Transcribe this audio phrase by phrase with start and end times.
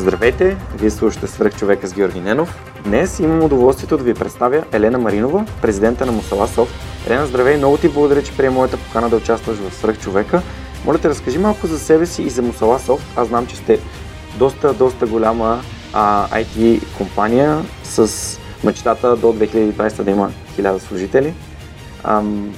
[0.00, 0.56] Здравейте!
[0.78, 2.64] Вие слушате Свърх човека с Георги Ненов.
[2.84, 6.74] Днес имам удоволствието да ви представя Елена Маринова, президента на Мусала Софт.
[7.06, 7.56] Елена, здравей!
[7.56, 10.42] Много ти благодаря, че приема моята покана да участваш в Свърх човека.
[10.84, 13.04] Моля те, разкажи малко за себе си и за Мусала Софт.
[13.16, 13.80] Аз знам, че сте
[14.38, 21.34] доста, доста голяма а, IT компания с мечтата до 2020 да има 1000 служители.
[22.04, 22.54] Ам,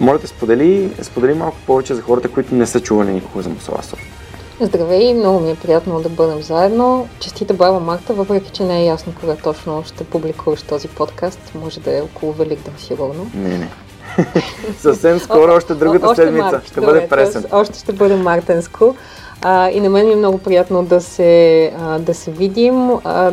[0.00, 3.82] моля те, сподели, сподели малко повече за хората, които не са чували никога за Мусала
[3.82, 4.11] Софт.
[4.60, 7.08] Здравей, много ми е приятно да бъдем заедно.
[7.20, 11.52] Честита баба Марта, въпреки че не е ясно кога точно ще публикуваш този подкаст.
[11.54, 13.30] Може да е около Великден, сигурно.
[13.34, 13.68] Не, не.
[14.78, 16.44] Съвсем скоро, още другата още седмица.
[16.44, 17.44] март, ще добре, бъде пресен.
[17.52, 18.96] Още ще бъде мартенско.
[19.42, 22.90] А, и на мен ми е много приятно да се, а, да се видим.
[23.04, 23.32] А,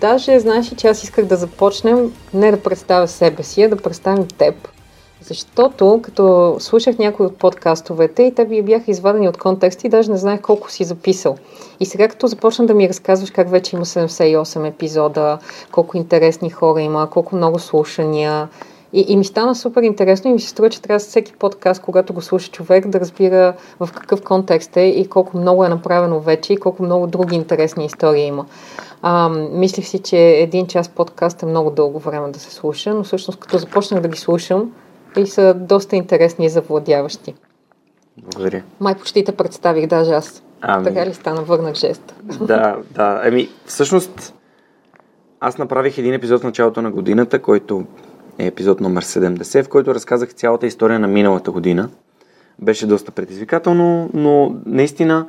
[0.00, 4.26] даже, знаеш че аз исках да започнем не да представя себе си, а да представим
[4.26, 4.54] теб.
[5.20, 10.10] Защото, като слушах някои от подкастовете и те ви бяха извадени от контекста и даже
[10.10, 11.36] не знаех колко си записал.
[11.80, 15.38] И сега, като започна да ми разказваш как вече има 78 епизода,
[15.72, 18.48] колко интересни хора има, колко много слушания,
[18.92, 22.12] и, и ми стана супер интересно и ми се струва, че трябва всеки подкаст, когато
[22.12, 26.52] го слуша човек, да разбира в какъв контекст е и колко много е направено вече
[26.52, 28.46] и колко много други интересни истории има.
[29.02, 33.04] А, мислих си, че един час подкаст е много дълго време да се слуша, но
[33.04, 34.72] всъщност като започнах да ги слушам,
[35.16, 37.34] и са доста интересни и завладяващи.
[38.16, 38.62] Благодаря.
[38.80, 40.42] Май почти те представих даже аз.
[40.60, 40.84] Ами...
[40.84, 41.42] Така ли стана?
[41.42, 42.14] Върнах жест.
[42.40, 43.20] Да, да.
[43.24, 44.34] Еми, всъщност,
[45.40, 47.84] аз направих един епизод в началото на годината, който
[48.38, 51.90] е епизод номер 70, в който разказах цялата история на миналата година.
[52.58, 55.26] Беше доста предизвикателно, но наистина,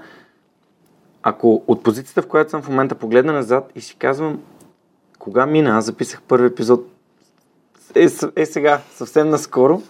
[1.23, 4.39] ако от позицията, в която съм в момента погледна назад и си казвам,
[5.19, 6.87] кога мина, аз записах първи епизод
[7.95, 9.81] е, е сега, съвсем наскоро,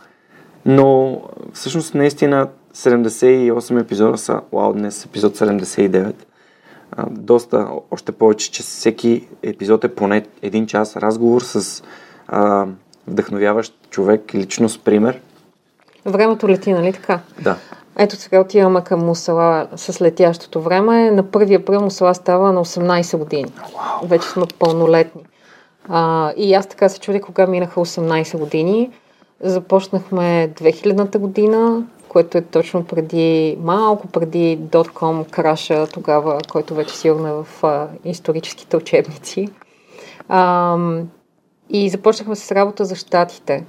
[0.65, 1.21] но
[1.53, 6.13] всъщност наистина 78 епизода са, вау, днес епизод 79.
[6.91, 11.83] А, доста, още повече, че всеки епизод е поне един час разговор с
[12.27, 12.65] а,
[13.07, 15.21] вдъхновяващ човек, личност, пример.
[16.05, 17.19] Времето лети, нали така?
[17.41, 17.57] Да.
[17.97, 21.11] Ето сега отиваме към Мусала с летящото време.
[21.11, 23.51] На 1 април Мусала става на 18 години.
[23.73, 24.07] Вау.
[24.07, 25.21] Вече сме пълнолетни.
[25.89, 28.89] А, и аз така се чудя кога минаха 18 години.
[29.41, 37.27] Започнахме 2000-та година, което е точно преди, малко преди .com краша тогава, който вече сигурно
[37.27, 39.49] е в а, историческите учебници.
[40.27, 40.77] А,
[41.69, 43.63] и започнахме с работа за щатите.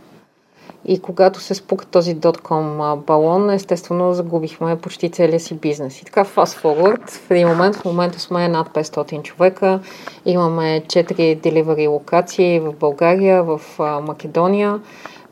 [0.92, 6.00] И когато се спука този .com балон, естествено загубихме почти целия си бизнес.
[6.00, 9.80] И така, fast forward, в един момент, в момента сме над 500 човека,
[10.26, 13.60] имаме 4 delivery локации в България, в
[14.02, 14.80] Македония,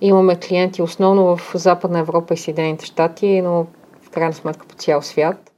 [0.01, 3.67] имаме клиенти основно в Западна Европа и Съединените щати, но
[4.03, 5.51] в крайна сметка по цял свят.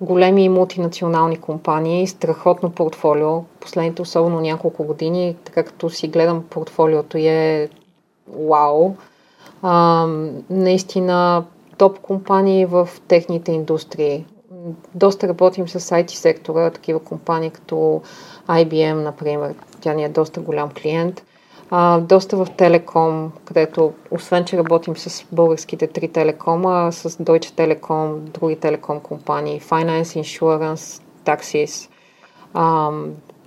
[0.00, 7.26] Големи мултинационални компании, страхотно портфолио, последните особено няколко години, така като си гледам портфолиото и
[7.26, 7.68] е
[8.48, 8.94] вау.
[9.66, 10.06] А,
[10.50, 11.44] наистина
[11.78, 14.26] топ компании в техните индустрии.
[14.94, 18.02] Доста работим с IT сектора, такива компании като
[18.48, 19.54] IBM, например.
[19.80, 21.22] Тя ни е доста голям клиент.
[21.70, 28.14] А, доста в Телеком, където освен, че работим с българските три телекома, с Deutsche Telekom,
[28.14, 31.90] други телеком компании, Finance, Insurance, Taxis.
[32.54, 32.90] А,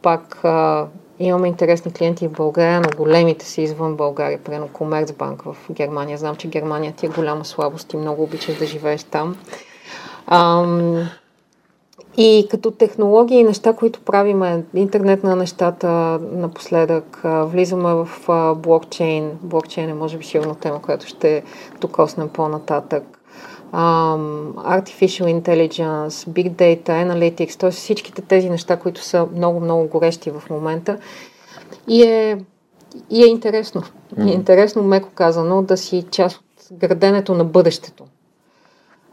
[0.01, 0.87] пак а,
[1.19, 6.17] Имаме интересни клиенти в България, но големите си извън България, примерно Комерцбанк в Германия.
[6.17, 9.37] Знам, че Германия ти е голяма слабост и много обичаш да живееш там.
[10.27, 11.09] Ам,
[12.17, 15.87] и като технологии неща, които правиме, интернет на нещата
[16.31, 18.09] напоследък, влизаме в
[18.55, 19.31] блокчейн.
[19.41, 21.43] Блокчейн е може би сигурно тема, която ще
[21.81, 23.16] докоснем по-нататък.
[23.73, 27.71] Um, artificial intelligence, big data, analytics, т.е.
[27.71, 30.97] всичките тези неща, които са много-много горещи в момента.
[31.87, 32.37] И е,
[33.09, 33.81] и е интересно.
[33.81, 34.27] Mm-hmm.
[34.27, 38.03] И е интересно, меко казано, да си част от граденето на бъдещето.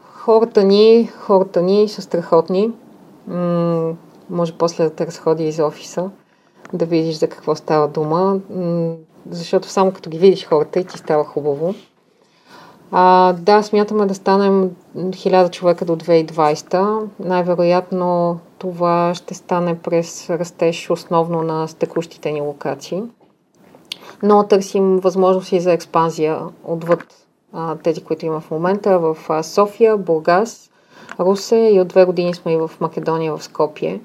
[0.01, 2.71] Хората ни, хората ни са страхотни.
[3.27, 3.93] М-
[4.29, 6.09] може после да те разходи из офиса,
[6.73, 8.95] да видиш за какво става дума, м-
[9.29, 11.75] защото само като ги видиш хората и ти става хубаво.
[12.91, 17.07] А, да, смятаме да станем 1000 човека до 2020.
[17.19, 23.03] Най-вероятно това ще стане през растеж основно на текущите ни локации.
[24.23, 30.69] Но търсим възможности за експанзия отвъд а, тези, които има в момента в София, Бургас,
[31.19, 34.01] Русе и от две години сме и в Македония, в Скопие.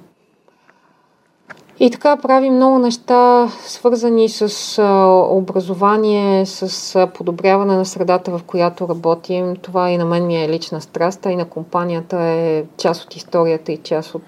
[1.82, 4.82] И така правим много неща, свързани с
[5.30, 9.56] образование, с подобряване на средата, в която работим.
[9.56, 13.16] Това и на мен ми е лична страст, а и на компанията е част от
[13.16, 14.22] историята и част от,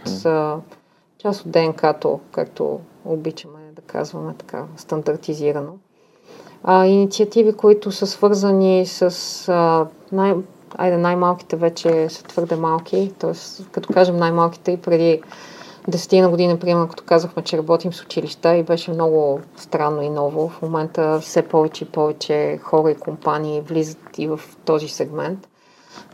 [1.18, 5.72] част от ДНК-то, както обичаме да казваме така стандартизирано.
[6.64, 9.02] А, инициативи, които са свързани с
[9.48, 10.34] а, най-
[10.78, 13.64] айде най-малките вече са твърде малки, т.е.
[13.72, 15.22] като кажем най-малките и преди
[15.88, 20.48] десетина година, примерно, като казахме, че работим с училища и беше много странно и ново.
[20.48, 25.48] В момента все повече и повече хора и компании влизат и в този сегмент.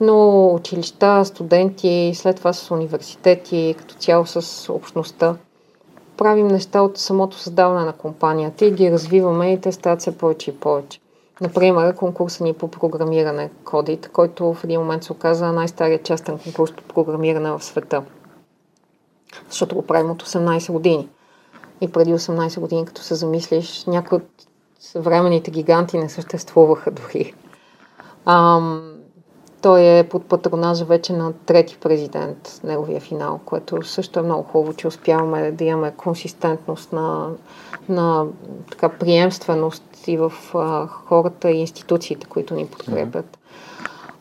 [0.00, 5.36] Но училища, студенти, след това с университети, като цяло с общността.
[6.16, 10.50] Правим неща от самото създаване на компанията и ги развиваме и те стават все повече
[10.50, 11.00] и повече.
[11.40, 16.72] Например, конкурса ни по програмиране Кодит, който в един момент се оказа най-старият частен конкурс
[16.72, 18.02] по програмиране в света–
[19.48, 21.08] защото го правим от 18 години.
[21.80, 24.28] И преди 18 години, като се замислиш, някои от
[24.80, 27.34] съвременните гиганти не съществуваха дори.
[28.26, 28.94] Ам,
[29.62, 34.74] той е под патронажа вече на трети президент, неговия финал, което също е много хубаво,
[34.74, 37.28] че успяваме да имаме консистентност на,
[37.88, 38.26] на
[38.70, 43.38] така, приемственост и в а, хората и институциите, които ни подкрепят.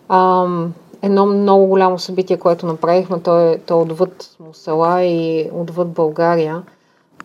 [0.09, 0.73] Ам,
[1.07, 6.63] едно много голямо събитие, което направихме, то е, то е отвъд Мусала и отвъд България.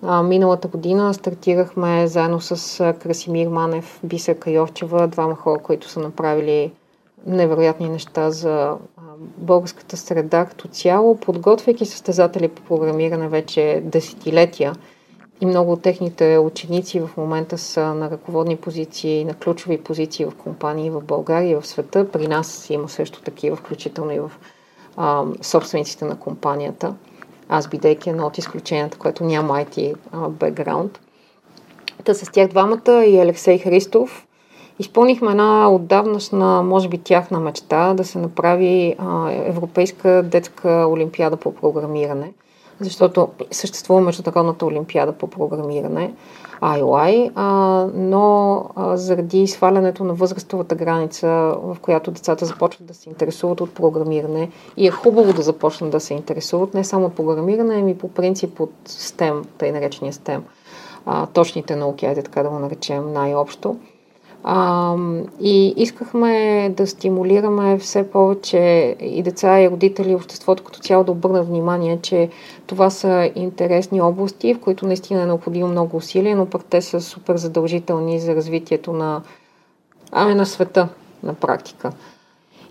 [0.03, 6.73] А, миналата година стартирахме заедно с Красимир Манев, Бисер Кайовчева, двама хора, които са направили
[7.27, 8.77] невероятни неща за
[9.39, 14.73] българската среда като цяло, подготвяйки състезатели по програмиране вече десетилетия–
[15.43, 20.35] и много от техните ученици в момента са на ръководни позиции, на ключови позиции в
[20.35, 22.11] компании в България и в света.
[22.13, 24.31] При нас има също такива, включително и в
[24.97, 26.95] а, собствениците на компанията.
[27.49, 29.95] Аз бидейки едно от изключенията, което няма IT
[30.29, 31.01] бекграунд.
[32.05, 34.27] Та с тях двамата и Алексей Христов
[34.79, 41.55] изпълнихме една отдавнашна, може би тяхна мечта да се направи а, Европейска детска олимпиада по
[41.55, 42.33] програмиране–
[42.83, 46.15] защото съществува Международната олимпиада по програмиране,
[46.63, 47.47] IOI, а,
[47.95, 51.29] но а, заради свалянето на възрастовата граница,
[51.63, 56.01] в която децата започват да се интересуват от програмиране и е хубаво да започнат да
[56.01, 60.41] се интересуват не само от програмиране, ами по принцип от STEM, тъй наречения STEM,
[61.07, 63.77] а, точните науки, айде така да го наречем най-общо.
[64.45, 64.97] А,
[65.41, 71.13] и искахме да стимулираме все повече и деца, и родители, и обществото като цяло да
[71.13, 72.29] обърнат внимание, че
[72.67, 77.01] това са интересни области, в които наистина е необходимо много усилия, но пък те са
[77.01, 79.23] супер задължителни за развитието на,
[80.13, 80.89] ами на света
[81.23, 81.93] на практика.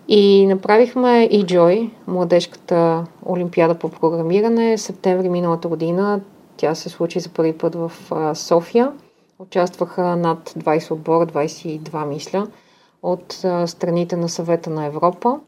[0.07, 6.21] И направихме и Joy, младежката олимпиада по програмиране, септември миналата година.
[6.57, 7.91] Тя се случи за първи път в
[8.35, 8.91] София.
[9.41, 12.47] Участваха над 20 отбора, 22 мисля,
[13.03, 15.39] от страните на съвета на Европа.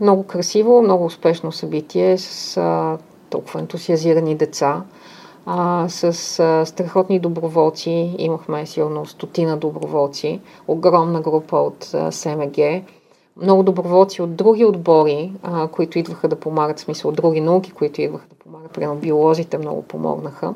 [0.00, 2.98] Много красиво, много успешно събитие с
[3.30, 4.84] толкова ентусиазирани деца,
[5.88, 6.12] с
[6.66, 8.14] страхотни доброволци.
[8.18, 12.58] Имахме силно стотина доброволци, огромна група от а, СМГ,
[13.36, 15.32] много доброволци от други отбори,
[15.72, 18.70] които идваха да помагат, в смисъл от други науки, които идваха да помагат.
[18.70, 20.54] Примерно биолозите много помогнаха.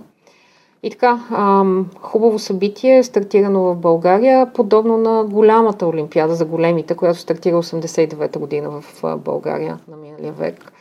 [0.85, 7.19] И така, ам, хубаво събитие, стартирано в България, подобно на голямата олимпиада за големите, която
[7.19, 10.73] стартира 89-та година в България на миналия век.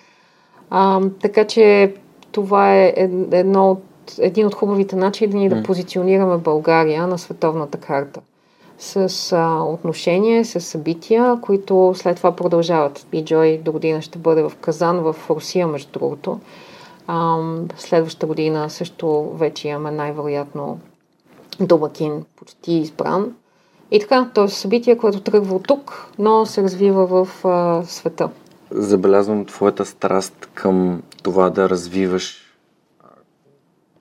[0.69, 1.93] Ам, така че
[2.31, 2.93] това е
[3.31, 3.83] едно от,
[4.19, 8.21] един от хубавите начини да позиционираме България на световната карта.
[8.77, 13.07] С а, отношение, с събития, които след това продължават.
[13.13, 16.39] И Джой до година ще бъде в Казан, в Русия, между другото.
[17.07, 17.39] А,
[17.77, 20.79] следващата година също вече имаме най-вероятно
[21.59, 23.35] домакин почти избран.
[23.91, 28.29] И така, то е събитие, което тръгва от тук, но се развива в а, света.
[28.71, 32.43] Забелязвам твоята страст към това да развиваш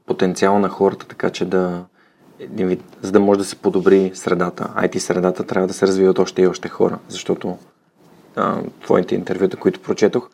[0.06, 1.84] потенциал на хората, така че да,
[3.02, 4.72] за да може да се подобри средата.
[4.76, 7.58] IT средата трябва да се развиват още и още хора, защото
[8.36, 10.30] а, твоите интервюта, които прочетох,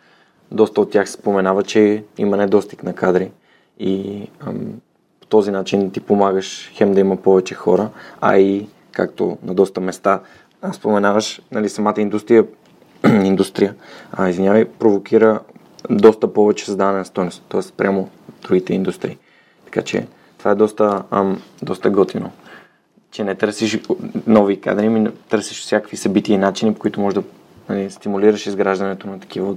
[0.53, 3.31] доста от тях споменава, че има недостиг на кадри
[3.79, 4.81] и ам,
[5.21, 7.89] по този начин ти помагаш хем да има повече хора,
[8.21, 10.21] а и както на доста места
[10.73, 12.45] споменаваш, нали, самата индустрия,
[13.05, 13.75] индустрия,
[14.13, 15.41] а, извинявай, провокира
[15.91, 17.61] доста повече създаване на стойност, т.е.
[17.77, 18.09] прямо
[18.43, 19.19] другите индустрии.
[19.65, 20.07] Така че
[20.39, 22.31] това е доста, ам, доста готино.
[23.11, 23.81] Че не търсиш
[24.27, 27.23] нови кадри, ми търсиш всякакви събития и начини, по които може да
[27.69, 29.57] нали, стимулираш изграждането на такива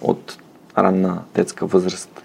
[0.00, 0.38] от,
[0.78, 2.22] ранна детска възраст.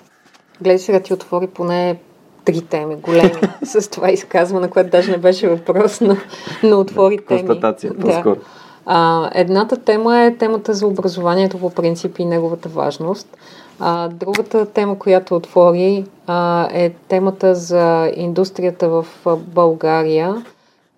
[0.61, 1.99] Гледай сега ти отвори поне
[2.45, 6.17] три теми големи с това изказване, което даже не беше въпрос, но,
[6.63, 7.45] но отвори теми.
[7.45, 8.35] Констатация, по-скоро.
[8.35, 8.41] Да.
[8.85, 13.37] А, едната тема е темата за образованието по принцип и неговата важност.
[13.79, 19.05] А, другата тема, която отвори, а, е темата за индустрията в
[19.37, 20.45] България,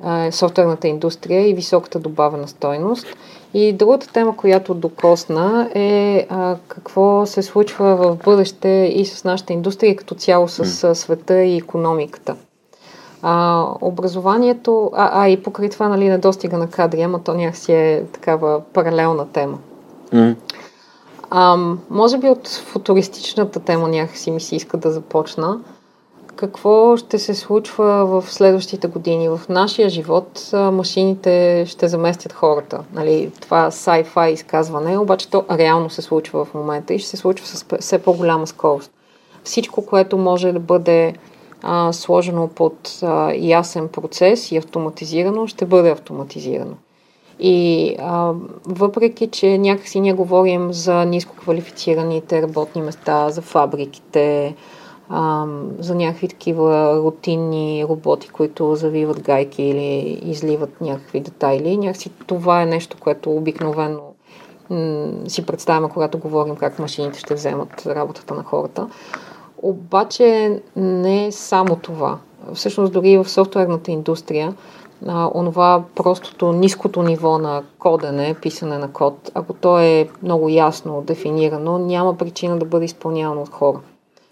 [0.03, 3.07] а, софтуерната индустрия и високата добавена стойност.
[3.53, 9.53] И другата тема, която докосна е а, какво се случва в бъдеще и с нашата
[9.53, 10.93] индустрия като цяло с mm.
[10.93, 12.35] света и економиката.
[13.21, 18.03] А, образованието, а, а и покрай това, нали, недостига на кадри, ама то някакси е
[18.11, 19.57] такава паралелна тема.
[20.13, 20.35] Mm.
[21.29, 21.57] А,
[21.89, 25.59] може би от футуристичната тема някакси ми се иска да започна.
[26.35, 29.29] Какво ще се случва в следващите години?
[29.29, 32.83] В нашия живот машините ще заместят хората.
[32.93, 37.47] Нали, това sci-fi изказване, обаче то реално се случва в момента и ще се случва
[37.47, 38.91] с все по-голяма скорост.
[39.43, 41.13] Всичко, което може да бъде
[41.61, 46.75] а, сложено под а, ясен процес и автоматизирано, ще бъде автоматизирано.
[47.39, 48.33] И а,
[48.65, 54.55] въпреки, че някакси ние говорим за ниско квалифицираните работни места, за фабриките,
[55.79, 62.65] за някакви такива рутинни роботи, които завиват гайки или изливат някакви детайли, някакси това е
[62.65, 64.01] нещо, което обикновено
[64.69, 68.87] м- си представяме, когато говорим как машините ще вземат работата на хората.
[69.61, 72.17] Обаче не е само това.
[72.53, 74.53] Всъщност дори в софтуерната индустрия,
[75.07, 81.01] а, онова простото ниското ниво на кодене, писане на код, ако то е много ясно
[81.01, 83.79] дефинирано, няма причина да бъде изпълнявано от хора.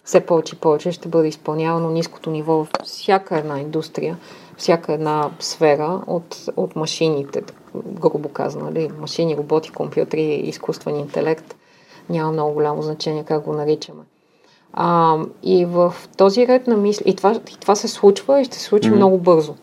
[0.03, 4.17] Все повече и повече ще бъде изпълнявано ниското ниво в всяка една индустрия,
[4.58, 7.43] всяка една сфера от, от машините,
[7.75, 8.89] грубо казано, нали?
[9.00, 11.55] машини, роботи, компютри, изкуствен интелект.
[12.10, 14.01] Няма много голямо значение как го наричаме.
[14.74, 18.58] А, и в този ред на мисли, и това, и това се случва и ще
[18.58, 18.96] се случи mm-hmm.
[18.96, 19.55] много бързо.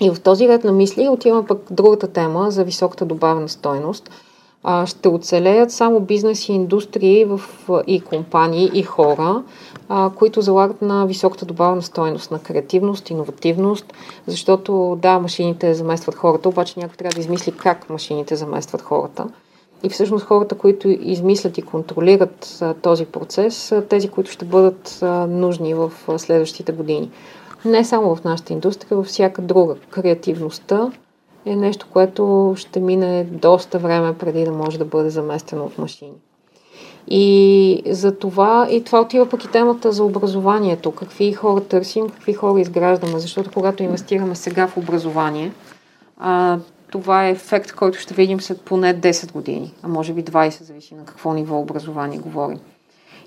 [0.00, 4.10] И в този ред на мисли отиваме пък другата тема за високата добавена стойност.
[4.62, 7.40] А, ще оцелеят само бизнес и индустрии в,
[7.86, 9.42] и компании и хора,
[9.88, 13.94] а, които залагат на високата добавена стойност, на креативност, иновативност,
[14.26, 19.26] защото да, машините заместват хората, обаче някой трябва да измисли как машините заместват хората.
[19.82, 24.98] И всъщност хората, които измислят и контролират а, този процес, са тези, които ще бъдат
[25.02, 27.10] а, нужни в а, следващите години.
[27.64, 29.76] Не само в нашата индустрия, във всяка друга.
[29.90, 30.90] Креативността
[31.46, 36.12] е нещо, което ще мине доста време преди да може да бъде заместено от машини.
[37.08, 40.92] И за това, и това отива пък и темата за образованието.
[40.92, 45.52] Какви хора търсим, какви хора изграждаме, защото когато инвестираме сега в образование,
[46.18, 46.58] а,
[46.90, 50.94] това е ефект, който ще видим след поне 10 години, а може би 20, зависи
[50.94, 52.58] на какво ниво образование говорим.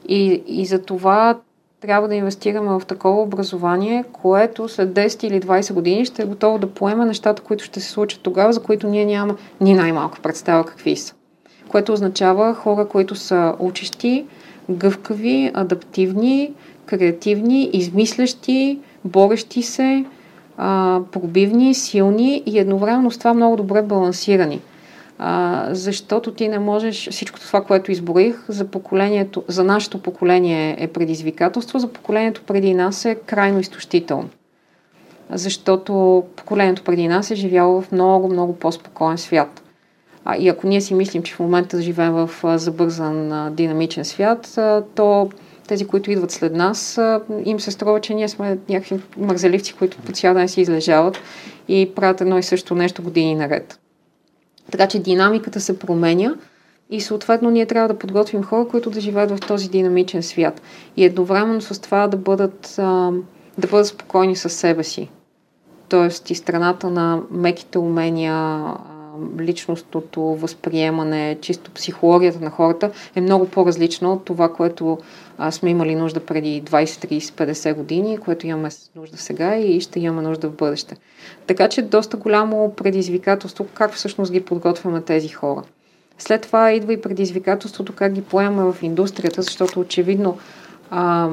[0.08, 1.39] И, и за това
[1.83, 6.57] трябва да инвестираме в такова образование, което след 10 или 20 години ще е готово
[6.57, 10.65] да поеме нещата, които ще се случат тогава, за които ние нямаме ни най-малко представа
[10.65, 11.13] какви са.
[11.69, 14.25] Което означава хора, които са учещи,
[14.69, 16.53] гъвкави, адаптивни,
[16.85, 20.05] креативни, измислящи, борещи се,
[21.11, 24.61] пробивни, силни и едновременно с това много добре балансирани.
[25.25, 30.87] А, защото ти не можеш всичко това, което изборих, за поколението, за нашето поколение е
[30.87, 34.29] предизвикателство, за поколението преди нас е крайно изтощително.
[35.29, 39.63] Защото поколението преди нас е живяло в много, много по-спокоен свят.
[40.25, 44.59] А, и ако ние си мислим, че в момента живеем в забързан, динамичен свят,
[44.95, 45.29] то
[45.67, 46.99] тези, които идват след нас,
[47.45, 51.17] им се струва, че ние сме някакви мързеливци, които по цял ден си излежават
[51.67, 53.79] и правят едно и също нещо години наред.
[54.73, 56.35] Така че динамиката се променя
[56.89, 60.61] и съответно ние трябва да подготвим хора, които да живеят в този динамичен свят.
[60.97, 62.73] И едновременно с това да бъдат,
[63.57, 65.09] да бъдат спокойни със себе си.
[65.89, 68.63] Тоест и страната на меките умения,
[69.39, 74.98] личностното възприемане, чисто психологията на хората е много по-различна от това, което
[75.38, 80.00] а, сме имали нужда преди 20, 30, 50 години, което имаме нужда сега и ще
[80.00, 80.96] имаме нужда в бъдеще.
[81.48, 85.63] Така че доста голямо предизвикателство как всъщност ги подготвяме тези хора.
[86.17, 90.38] След това идва и предизвикателството как ги поемаме в индустрията, защото очевидно
[90.89, 91.29] а,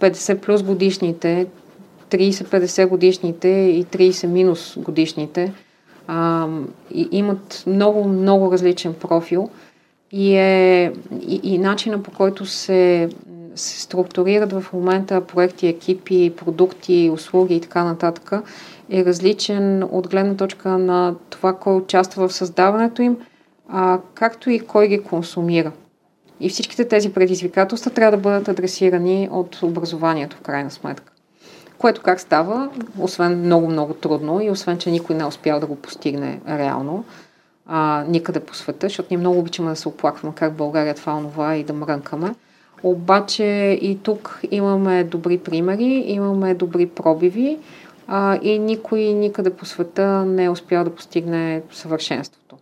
[0.00, 1.46] 50 плюс годишните,
[2.10, 5.52] 30-50 годишните и 30 минус годишните–
[6.12, 6.48] а,
[6.94, 9.50] и имат много, много различен профил
[10.12, 13.08] и, е, и, и начина по който се,
[13.54, 18.32] се структурират в момента проекти, екипи, продукти, услуги и така нататък
[18.90, 23.16] е различен от гледна точка на това кой участва в създаването им,
[23.68, 25.72] а, както и кой ги консумира.
[26.40, 31.09] И всичките тези предизвикателства трябва да бъдат адресирани от образованието, в крайна сметка.
[31.80, 35.76] Което как става, освен много-много трудно и освен, че никой не е успял да го
[35.76, 37.04] постигне реално,
[37.66, 41.56] а, никъде по света, защото ние много обичаме да се оплакваме как България това онова
[41.56, 42.34] и да мрънкаме.
[42.82, 43.44] Обаче
[43.82, 47.58] и тук имаме добри примери, имаме добри пробиви
[48.08, 52.56] а, и никой никъде по света не е успял да постигне съвършенството.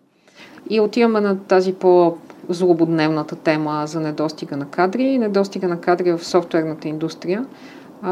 [0.70, 5.18] И отиваме на тази по-злободневната тема за недостига на кадри.
[5.18, 7.46] Недостига на кадри в софтуерната индустрия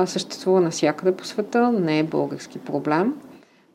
[0.07, 3.15] съществува навсякъде по света, не е български проблем.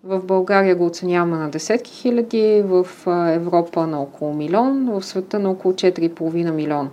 [0.03, 2.87] В България го оценяваме на десетки хиляди, в
[3.33, 6.89] Европа на около милион, в света на около 4,5 милиона.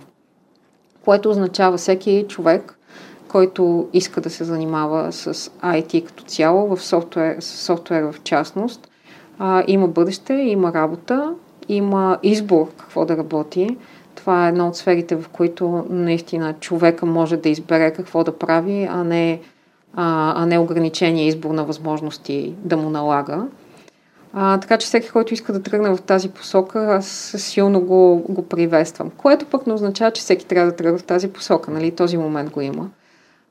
[1.05, 2.77] Което означава всеки човек,
[3.27, 8.89] който иска да се занимава с IT като цяло, в софтуер, софтуер в частност,
[9.67, 11.33] има бъдеще, има работа,
[11.69, 13.77] има избор какво да работи.
[14.19, 18.87] Това е една от сферите, в които наистина човека може да избере какво да прави,
[18.91, 19.39] а не,
[19.93, 23.47] а, а не ограничение избор на възможности да му налага.
[24.33, 28.47] А, така че всеки, който иска да тръгне в тази посока, аз силно го, го
[28.47, 29.09] приветствам.
[29.17, 31.71] Което пък не означава, че всеки трябва да тръгне в тази посока.
[31.71, 31.91] Нали?
[31.91, 32.89] Този момент го има.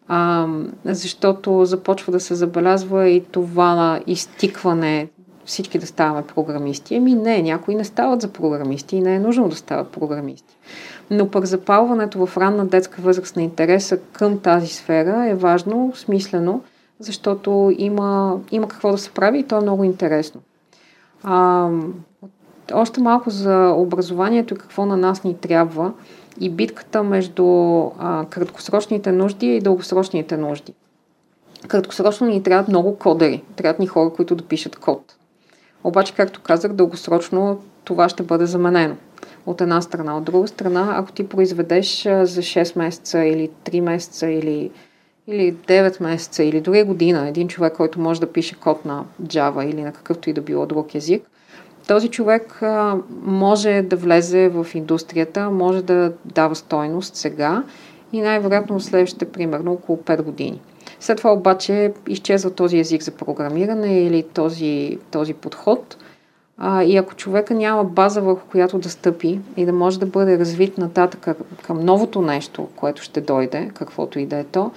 [0.08, 0.46] А,
[0.84, 5.08] защото започва да се забелязва и това изтикване
[5.48, 6.94] всички да ставаме програмисти.
[6.94, 10.56] Еми не, някои не стават за програмисти и не е нужно да стават програмисти.
[11.10, 16.62] Но пък запалването в ранна детска възраст на интереса към тази сфера е важно, смислено,
[17.00, 20.40] защото има, има какво да се прави и то е много интересно.
[21.22, 21.68] А,
[22.72, 25.92] още малко за образованието и какво на нас ни трябва
[26.40, 27.44] и битката между
[27.98, 30.74] а, краткосрочните нужди и дългосрочните нужди.
[31.68, 35.17] Краткосрочно ни трябват много кодери, трябват ни хора, които да пишат код.
[35.88, 38.96] Обаче, както казах, дългосрочно това ще бъде заменено.
[39.46, 40.16] От една страна.
[40.16, 44.70] От друга страна, ако ти произведеш за 6 месеца или 3 месеца или,
[45.26, 49.70] или 9 месеца или дори година един човек, който може да пише код на Java
[49.70, 51.22] или на какъвто и да било друг език,
[51.86, 52.62] този човек
[53.22, 57.62] може да влезе в индустрията, може да дава стойност сега
[58.12, 60.60] и най-вероятно следващите, примерно, около 5 години.
[61.00, 65.96] След това обаче изчезва този език за програмиране или този, този подход.
[66.58, 70.38] А, и ако човека няма база, върху която да стъпи и да може да бъде
[70.38, 71.26] развит нататък
[71.66, 74.70] към новото нещо, което ще дойде, каквото и да е то,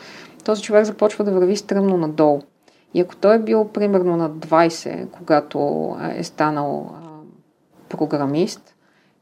[0.45, 2.41] този човек започва да върви стръмно надолу.
[2.93, 7.07] И ако той е бил примерно на 20, когато е станал а,
[7.89, 8.70] програмист,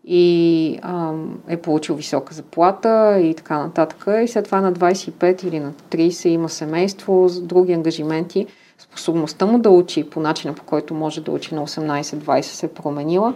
[0.05, 1.13] и а,
[1.47, 4.07] е получил висока заплата и така нататък.
[4.23, 8.47] И след това на 25 или на 30 има семейство, с други ангажименти.
[8.77, 12.69] Способността му да учи по начина, по който може да учи на 18-20 се е
[12.69, 13.33] променила.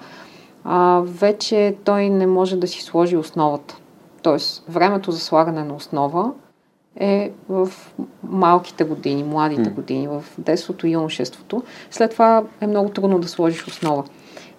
[0.63, 3.77] А, вече той не може да си сложи основата.
[4.21, 6.31] Тоест, времето за слагане на основа
[6.95, 7.69] е в
[8.23, 11.63] малките години, младите години, в детството и юношеството.
[11.91, 14.03] След това е много трудно да сложиш основа.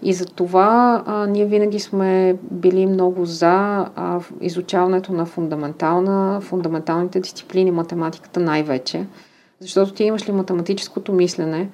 [0.02, 7.20] И за това а, ние винаги сме били много за а, изучаването на фундаментална, фундаменталните
[7.20, 9.06] дисциплини, математиката най-вече.
[9.60, 11.70] Защото ти имаш ли математическото мислене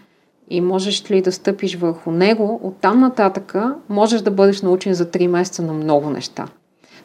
[0.51, 5.27] и можеш ли да стъпиш върху него, оттам нататъка можеш да бъдеш научен за 3
[5.27, 6.47] месеца на много неща.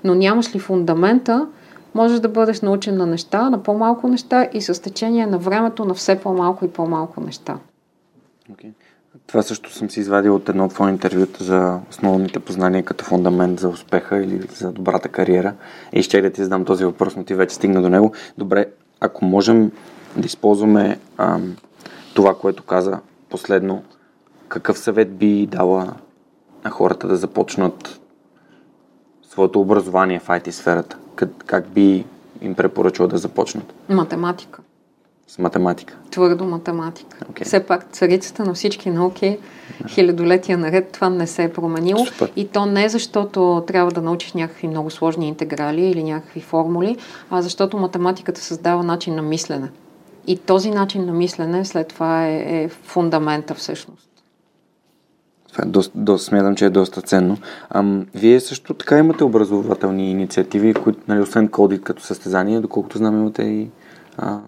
[0.03, 1.47] Но нямаш ли фундамента,
[1.95, 5.93] можеш да бъдеш научен на неща, на по-малко неща и с течение на времето на
[5.93, 7.57] все по-малко и по-малко неща.
[8.51, 8.71] Okay.
[9.27, 13.69] Това също съм си извадил от едно твое интервюта за основните познания като фундамент за
[13.69, 15.53] успеха или за добрата кариера.
[15.93, 18.13] И ще да ти задам този въпрос, но ти вече стигна до него.
[18.37, 18.65] Добре,
[18.99, 19.71] ако можем
[20.17, 21.55] да използваме ам,
[22.13, 22.99] това, което каза
[23.29, 23.83] последно,
[24.47, 25.93] какъв съвет би дала
[26.65, 27.99] на хората да започнат
[29.29, 30.97] своето образование в IT сферата?
[31.15, 32.05] Как, как би
[32.41, 33.73] им препоръчал да започнат?
[33.89, 34.61] Математика.
[35.27, 35.97] С математика.
[36.11, 37.17] Твърдо математика.
[37.31, 37.43] Okay.
[37.43, 39.37] Все пак царицата на всички науки,
[39.87, 42.05] хилядолетия наред, това не се е променило.
[42.05, 42.31] Супер.
[42.35, 46.97] И то не защото трябва да научиш някакви много сложни интеграли или някакви формули,
[47.29, 49.69] а защото математиката създава начин на мислене.
[50.27, 54.09] И този начин на мислене след това е, е фундамента всъщност.
[55.51, 57.37] Това е доста, доста, смятам, че е доста ценно.
[57.69, 63.21] Ам, вие също така имате образователни инициативи, които, нали, освен кодит като състезание, доколкото знам,
[63.21, 63.69] имате и
[64.17, 64.39] а,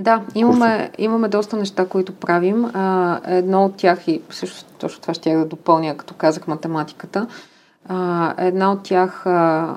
[0.00, 2.64] Да, имаме, имаме доста неща, които правим.
[2.64, 7.26] А, едно от тях, и също точно това ще я да допълня, като казах математиката,
[7.88, 9.30] а, една от тях а,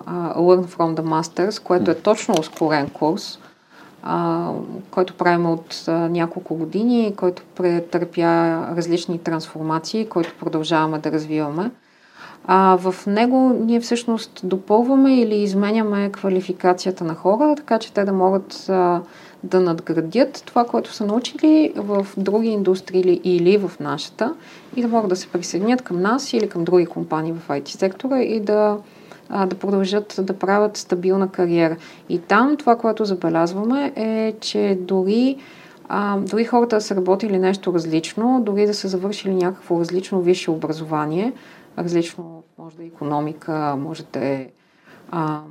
[0.06, 3.40] а, Learn from the Masters, което е точно ускорен курс,
[4.04, 4.50] а,
[4.92, 8.24] който правим от а, няколко години, който претърпя
[8.76, 11.72] различни трансформации, който продължаваме да развиваме.
[12.48, 18.14] А в него ние всъщност допълваме или изменяме квалификацията на хора, така че те да
[18.14, 19.02] могат а,
[19.44, 24.36] да надградят това, което са научили в други индустрии или, в нашата
[24.76, 28.22] и да могат да се присъединят към нас или към други компании в IT сектора
[28.22, 28.78] и да,
[29.30, 31.78] а, да продължат да правят стабилна кариера.
[32.10, 35.38] И там това, което забелязваме е, че дори
[35.90, 40.52] а, дори хората да са работили нещо различно, дори да са завършили някакво различно висше
[40.52, 41.34] образование,
[41.78, 44.48] различно, може да е економика, може да е
[45.12, 45.42] а,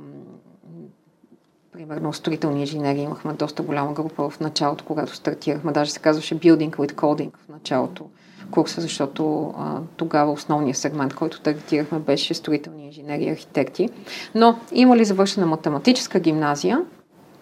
[1.73, 2.99] примерно строителни инженери.
[2.99, 5.71] Имахме доста голяма група в началото, когато стартирахме.
[5.71, 8.05] Даже се казваше Building with Coding в началото
[8.51, 13.89] курса, защото а, тогава основният сегмент, който таргетирахме, беше строителни инженери и архитекти.
[14.35, 16.81] Но има ли завършена математическа гимназия,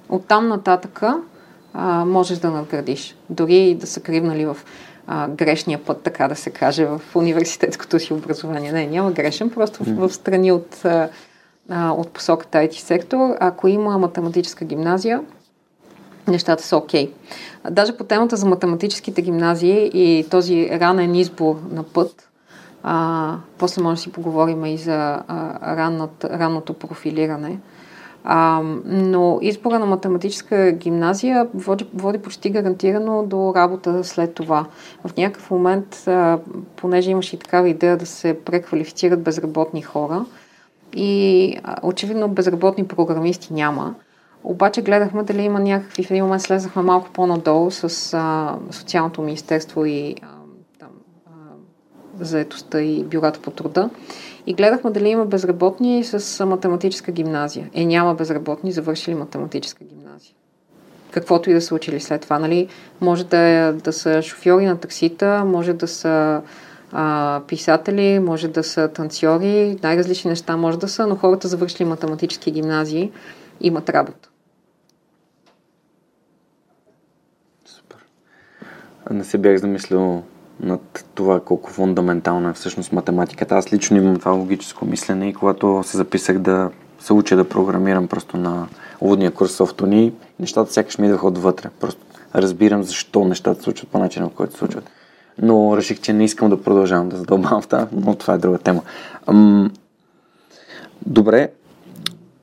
[0.10, 1.22] оттам нататъка
[1.74, 3.16] а, можеш да надградиш.
[3.30, 4.58] Дори да са кривнали в
[5.08, 8.72] а, грешния път, така да се каже, в университетското си образование.
[8.72, 11.10] Не, няма грешен, просто в, в страни от, а,
[11.70, 13.36] от посоката IT сектор.
[13.40, 15.22] Ако има математическа гимназия,
[16.28, 17.08] нещата са окей.
[17.08, 17.12] Okay.
[17.72, 22.30] Даже по темата за математическите гимназии и този ранен избор на път,
[22.84, 27.60] а, после може да си поговорим и за а, ранното, ранното профилиране.
[28.24, 34.66] А, но избора на математическа гимназия води, води почти гарантирано до работа след това.
[35.06, 36.40] В някакъв момент, а,
[36.76, 40.26] понеже имаше и такава идея да се преквалифицират безработни хора,
[40.96, 43.96] и очевидно безработни програмисти няма.
[44.44, 49.86] Обаче гледахме дали има някакви, в един момент слезахме малко по-надолу с а, Социалното министерство
[49.86, 50.28] и а,
[50.80, 50.90] там,
[52.20, 53.90] заетостта и бюрата по труда.
[54.48, 57.70] И гледахме дали има безработни с математическа гимназия.
[57.74, 60.34] Е, няма безработни, завършили математическа гимназия.
[61.12, 62.40] Каквото и да са учили след това.
[62.40, 62.68] Нали?
[63.02, 66.42] Може да, да са шофьори на таксита, може да са
[66.92, 72.52] а, писатели, може да са танцори, най-различни неща може да са, но хората завършили математически
[72.52, 73.12] гимназии
[73.62, 74.30] имат работа.
[77.66, 77.98] Супер.
[79.12, 80.24] Не се бях замислил
[80.60, 83.56] над това колко фундаментална е всъщност математиката.
[83.56, 88.08] Аз лично имам това логическо мислене и когато се записах да се уча да програмирам
[88.08, 88.68] просто на
[89.02, 91.70] уводния курс софтуни, нещата сякаш ми идваха отвътре.
[91.80, 92.02] Просто
[92.36, 94.90] разбирам защо нещата се случват по начина, по който се случват.
[95.42, 98.58] Но реших, че не искам да продължавам да задълбавам в това, но това е друга
[98.58, 98.82] тема.
[101.06, 101.52] Добре,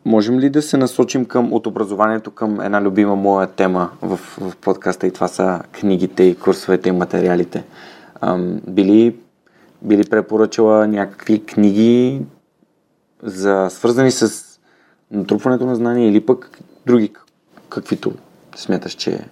[0.04, 4.56] можем ли да се насочим към от образованието към една любима моя тема в, в
[4.56, 7.64] подкаста и това са книгите и курсовете и материалите?
[8.66, 9.16] Били,
[9.82, 12.22] били препоръчала някакви книги
[13.22, 14.44] за, свързани с
[15.10, 17.12] натрупването на знания или пък други,
[17.68, 18.12] каквито
[18.56, 19.24] смяташ, че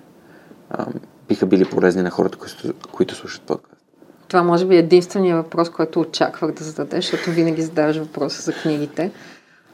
[1.29, 3.83] биха били полезни на хората, които, които слушат подкаст?
[4.29, 8.53] Това може би е единствения въпрос, който очаквах да зададеш, защото винаги задаваш въпроса за
[8.53, 9.11] книгите.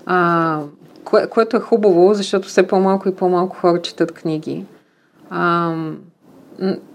[0.07, 0.61] А,
[1.05, 4.65] кое, което е хубаво, защото все по-малко и по-малко хора четат книги.
[5.31, 5.75] А,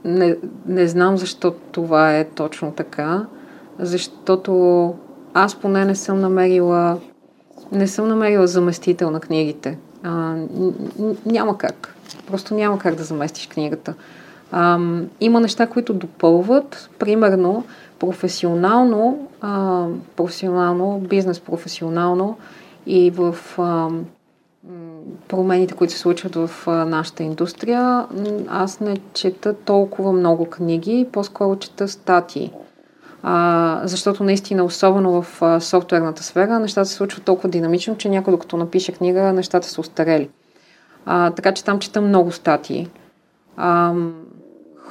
[0.06, 3.26] не, не знам защо това е точно така,
[3.80, 4.96] защото
[5.34, 6.98] аз поне не съм намерила
[7.72, 9.78] не съм намерила заместител на книгите.
[10.04, 10.36] А,
[11.26, 11.96] няма как.
[12.28, 13.94] Просто няма как да заместиш книгата.
[14.52, 14.80] А,
[15.22, 16.90] има неща, които допълват.
[17.00, 17.64] Примерно,
[18.00, 22.38] професионално, а, професионално, бизнес професионално
[22.86, 23.90] и в а,
[25.28, 28.06] промените, които се случват в а, нашата индустрия,
[28.50, 32.52] аз не чета толкова много книги, по-скоро чета статии.
[33.24, 38.32] А, защото наистина, особено в а, софтуерната сфера, нещата се случват толкова динамично, че някой
[38.32, 40.30] докато напише книга, нещата са устарели.
[41.06, 42.88] А, така че там чета много статии.
[43.58, 43.94] А,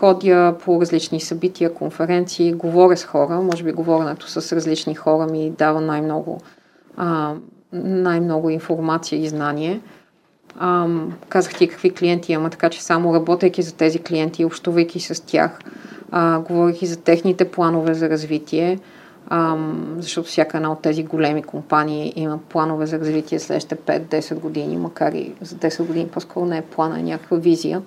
[0.01, 3.41] ходя по различни събития, конференции, говоря с хора.
[3.41, 6.41] Може би говоренето с различни хора ми дава най-много,
[6.97, 7.35] а,
[7.73, 9.81] най-много информация и знание.
[10.59, 10.89] А,
[11.29, 15.59] казах ти какви клиенти има, така че само работейки за тези клиенти, общувайки с тях,
[16.13, 16.43] а,
[16.81, 18.79] и за техните планове за развитие,
[19.29, 19.57] а,
[19.99, 25.13] защото всяка една от тези големи компании има планове за развитие следващите 5-10 години, макар
[25.13, 27.83] и за 10 години по-скоро не е плана, е някаква визия.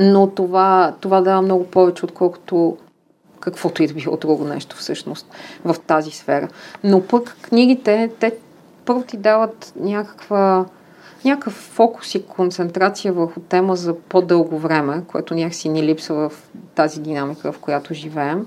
[0.00, 2.76] Но това, това дава много повече, отколкото
[3.40, 5.26] каквото и да било друго нещо всъщност
[5.64, 6.48] в тази сфера.
[6.84, 8.34] Но пък книгите, те
[8.84, 10.64] първо ти дават някаква
[11.24, 17.00] някакъв фокус и концентрация върху тема за по-дълго време, което някакси ни липсва в тази
[17.00, 18.46] динамика, в която живеем.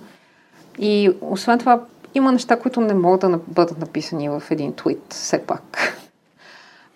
[0.80, 1.82] И освен това,
[2.14, 5.98] има неща, които не могат да бъдат написани в един твит, все пак.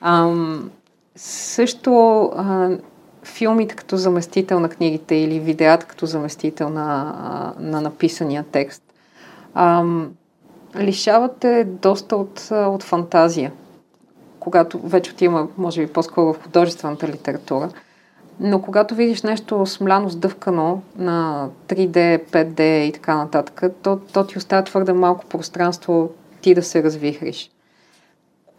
[0.02, 0.70] Ам,
[1.16, 2.70] също а,
[3.30, 8.84] филмите като заместител на книгите или видеята като заместител на, на написания текст
[9.54, 10.12] ам,
[10.78, 13.52] лишавате доста от, от фантазия,
[14.39, 17.70] когато вече отива, може би, по-скоро в художествената литература.
[18.39, 24.38] Но когато видиш нещо смляно, сдъвкано на 3D, 5D и така нататък, то, то ти
[24.38, 26.10] оставя твърде малко пространство
[26.42, 27.52] ти да се развихриш.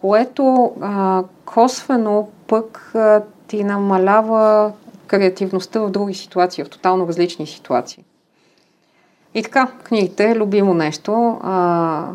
[0.01, 4.73] Което а, косвено пък а, ти намалява
[5.07, 8.05] креативността в други ситуации, в тотално различни ситуации.
[9.35, 11.39] И така, книгите, любимо нещо.
[11.43, 12.07] А,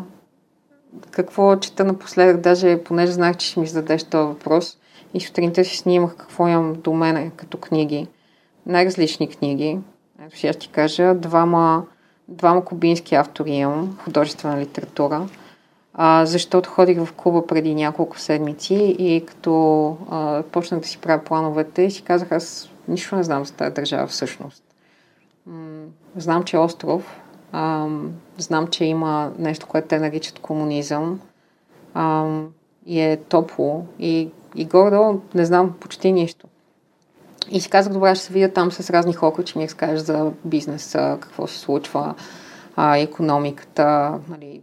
[1.10, 4.78] какво чета напоследък, даже понеже знаех, че ще ми зададеш този въпрос
[5.14, 8.06] и сутринта си снимах какво имам до мене като книги.
[8.66, 9.78] Най-различни книги.
[10.26, 11.84] Ето сега ще ти кажа, двама,
[12.28, 15.28] двама кубински автори имам, художествена литература,
[15.98, 21.24] а, защото ходих в клуба преди няколко седмици и като а, почнах да си правя
[21.24, 24.62] плановете, си казах, аз нищо не знам за тази държава всъщност.
[26.16, 27.20] Знам, че е остров,
[27.52, 27.86] а,
[28.38, 31.20] знам, че има нещо, което те наричат комунизъм
[31.94, 32.26] а,
[32.86, 36.46] и е топло и, и горе не знам почти нищо.
[37.50, 40.32] И си казах, добре, ще се видя там с разни хора, че ми разкажеш за
[40.44, 42.14] бизнеса, какво се случва,
[42.76, 44.18] а, економиката.
[44.28, 44.62] Нали.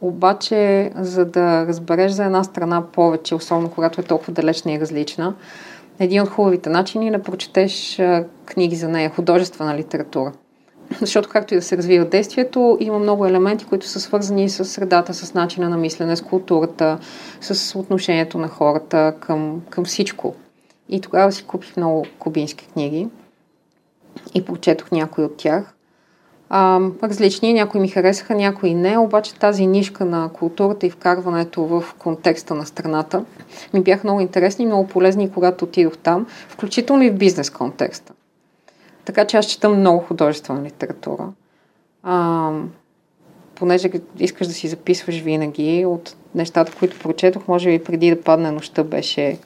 [0.00, 5.34] Обаче, за да разбереш за една страна повече, особено когато е толкова далечна и различна,
[5.98, 8.00] един от хубавите начини е да прочетеш
[8.44, 10.32] книги за нея, художествена литература.
[11.00, 15.14] Защото както и да се развива действието, има много елементи, които са свързани с средата,
[15.14, 16.98] с начина на мислене, с културата,
[17.40, 20.34] с отношението на хората към, към всичко.
[20.88, 23.08] И тогава си купих много кубински книги
[24.34, 25.74] и прочетох някои от тях.
[26.50, 31.84] А, различни, някои ми харесаха, някои не, обаче тази нишка на културата и вкарването в
[31.98, 33.24] контекста на страната
[33.74, 38.12] ми бяха много интересни и много полезни, когато отидох там, включително и в бизнес контекста.
[39.04, 41.28] Така че аз четам много художествена литература.
[42.02, 42.50] А,
[43.54, 48.50] понеже искаш да си записваш винаги от нещата, които прочетох, може би преди да падне
[48.50, 49.38] нощта беше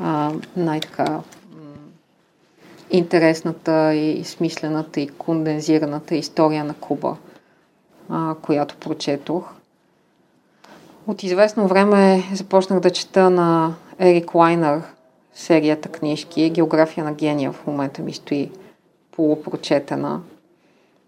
[0.00, 1.20] а, най-така
[2.90, 7.16] интересната и смислената и кондензираната история на Куба,
[8.08, 9.52] а, която прочетох.
[11.06, 14.82] От известно време започнах да чета на Ерик Лайнер
[15.34, 18.50] серията книжки География на гения в момента ми стои
[19.12, 20.20] полупрочетена.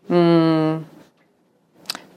[0.09, 0.81] М-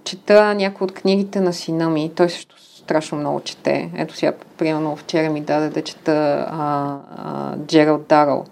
[0.03, 2.11] чета някои от книгите на сина ми.
[2.15, 3.91] Той също страшно много чете.
[3.95, 8.45] Ето сега, примерно, вчера ми даде да чета а, а, Джералд Даръл.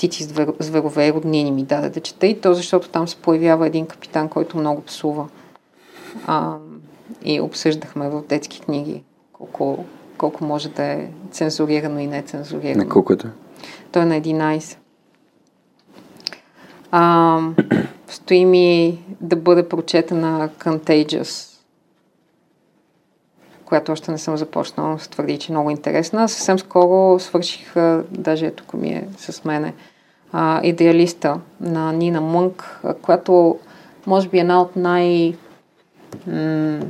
[0.00, 0.24] Птици
[0.60, 4.28] зверове и роднини ми даде да чета и то, защото там се появява един капитан,
[4.28, 5.28] който много псува.
[6.26, 6.56] А,
[7.24, 9.84] и обсъждахме в детски книги колко,
[10.18, 12.84] колко може да е цензурирано и нецензурирано.
[12.84, 13.28] На колкото?
[13.92, 14.76] Той е на 11.
[16.90, 17.40] А,
[18.08, 21.58] стои ми да бъде прочетена Contagious,
[23.64, 26.28] която още не съм започнала, се твърди, че е много интересна.
[26.28, 27.74] Съвсем скоро свърших,
[28.10, 29.74] даже тук ми е с мене,
[30.32, 33.58] а, Идеалиста на Нина Мънк, която
[34.06, 35.36] може би е една от най-
[36.26, 36.80] м-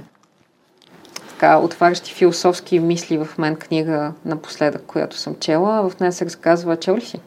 [1.28, 5.90] така, отварящи философски мисли в мен книга напоследък, която съм чела.
[5.90, 7.20] В нея се разказва, чел ли си?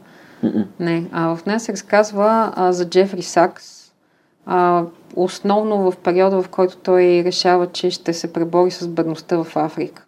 [0.43, 0.65] Mm-mm.
[0.79, 1.05] Не.
[1.11, 3.91] А, в нея се разказва а, за Джефри Сакс,
[4.45, 4.83] а,
[5.15, 10.03] основно в периода, в който той решава, че ще се пребори с бедността в Африка.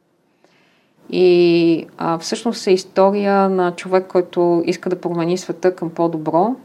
[1.10, 6.56] И а, всъщност е история на човек, който иска да промени света към по-добро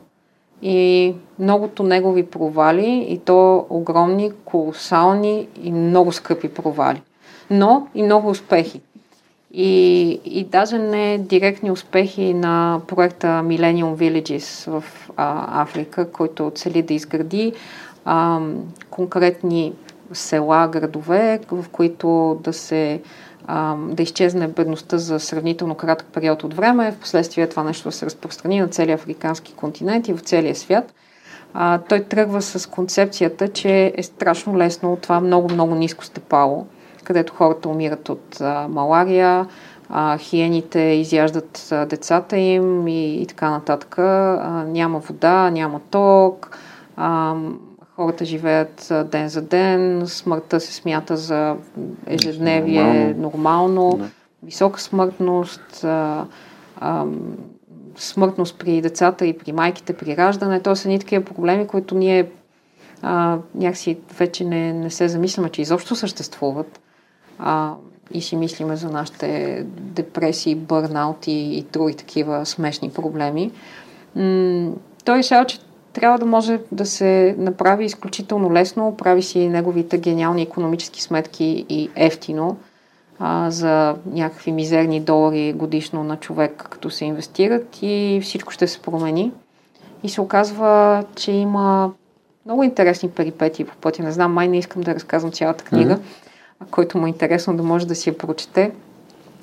[0.63, 7.03] и многото негови провали, и то огромни, колосални и много скъпи провали.
[7.51, 8.81] Но и много успехи.
[9.53, 14.85] И, и даже не директни успехи на проекта Millennium Villages в
[15.17, 17.53] а, Африка, който цели да изгради
[18.05, 18.41] а,
[18.91, 19.73] конкретни
[20.13, 23.01] села, градове, в които да се
[23.89, 26.93] да изчезне бедността за сравнително кратък период от време.
[26.93, 30.95] Впоследствие това нещо се разпространи на целия африкански континент и в целия свят.
[31.55, 36.67] А, той тръгва с концепцията, че е страшно лесно това много-много ниско степало–
[37.05, 39.47] където хората умират от а, малария,
[39.89, 43.99] а, хиените изяждат а, децата им и, и така нататък.
[43.99, 46.59] А, няма вода, няма ток,
[46.97, 47.35] а,
[48.01, 51.57] хората живеят ден за ден, смъртта се смята за
[52.07, 53.69] ежедневие нормално.
[53.69, 54.11] нормално.
[54.43, 56.27] висока смъртност, а,
[56.77, 57.07] а,
[57.97, 60.61] смъртност при децата и при майките при раждане.
[60.61, 62.31] То са ни такива проблеми, които ние
[63.03, 66.81] а, някакси вече не, не се замисляме, че изобщо съществуват.
[67.39, 67.75] А,
[68.13, 73.51] и си мислиме за нашите депресии, бърнаут и, и други такива смешни проблеми.
[74.17, 74.73] М-
[75.05, 75.59] той решава, че
[75.93, 81.91] трябва да може да се направи изключително лесно, прави си неговите гениални економически сметки и
[81.97, 82.57] ефтино
[83.19, 88.79] а, за някакви мизерни долари годишно на човек, като се инвестират и всичко ще се
[88.79, 89.33] промени.
[90.03, 91.93] И се оказва, че има
[92.47, 94.03] много интересни перипетии по пътя.
[94.03, 96.71] Не знам, май не искам да разказвам цялата книга, mm-hmm.
[96.71, 98.73] който му е интересно да може да си я прочете.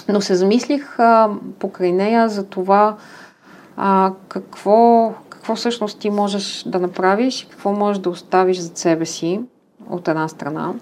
[0.10, 1.30] Но се замислих а,
[1.60, 2.98] покрай нея за това
[3.78, 5.14] а, какво,
[5.48, 9.42] какво всъщност ти можеш да направиш и какво можеш да оставиш за себе си
[9.90, 10.74] от една страна.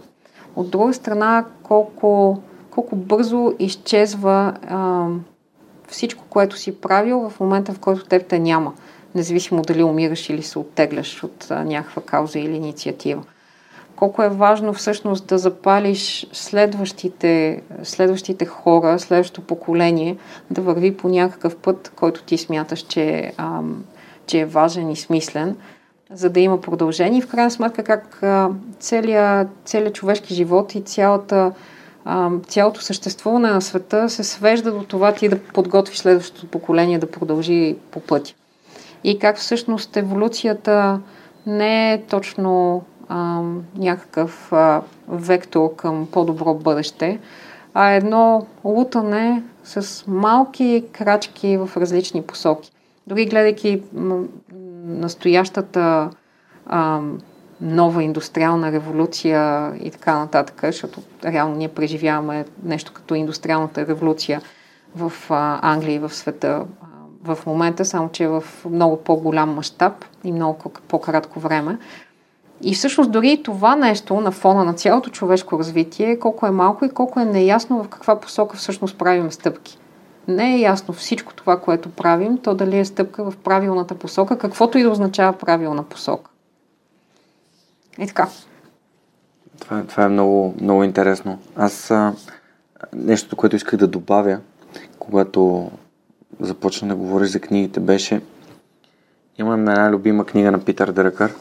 [0.56, 5.08] От друга страна, колко, колко бързо изчезва а,
[5.88, 8.73] всичко, което си правил в момента, в който теб те няма
[9.15, 13.23] независимо дали умираш или се оттегляш от а, някаква кауза или инициатива.
[13.95, 20.17] Колко е важно всъщност да запалиш следващите, следващите хора, следващото поколение
[20.51, 23.62] да върви по някакъв път, който ти смяташ, че, а,
[24.25, 25.55] че е важен и смислен,
[26.11, 27.19] за да има продължение.
[27.19, 28.23] И в крайна сметка как
[28.79, 31.51] целият, целият човешки живот и цялата
[32.47, 37.75] цялото съществуване на света се свежда до това ти да подготвиш следващото поколение да продължи
[37.91, 38.33] по пътя
[39.05, 40.99] и как всъщност еволюцията
[41.45, 43.41] не е точно а,
[43.77, 47.19] някакъв а, вектор към по-добро бъдеще,
[47.73, 52.71] а едно лутане с малки крачки в различни посоки.
[53.07, 53.83] Дори гледайки
[54.85, 56.09] настоящата
[56.65, 57.01] а,
[57.61, 64.41] нова индустриална революция и така нататък, защото реално ние преживяваме нещо като индустриалната революция
[64.95, 66.65] в а, Англия и в света
[67.23, 71.77] в момента, само че е в много по-голям мащаб и много по-кратко време.
[72.61, 76.89] И всъщност дори това нещо на фона на цялото човешко развитие, колко е малко и
[76.89, 79.77] колко е неясно в каква посока всъщност правим стъпки.
[80.27, 84.77] Не е ясно всичко това, което правим, то дали е стъпка в правилната посока, каквото
[84.77, 86.31] и да означава правилна посока.
[87.99, 88.27] И така.
[89.59, 91.39] Това, това е много, много интересно.
[91.55, 92.13] Аз а,
[92.93, 94.39] нещото, което исках да добавя,
[94.99, 95.71] когато
[96.39, 98.21] започна да говориш за книгите, беше
[99.38, 101.35] имам една любима книга на Питър Дръкър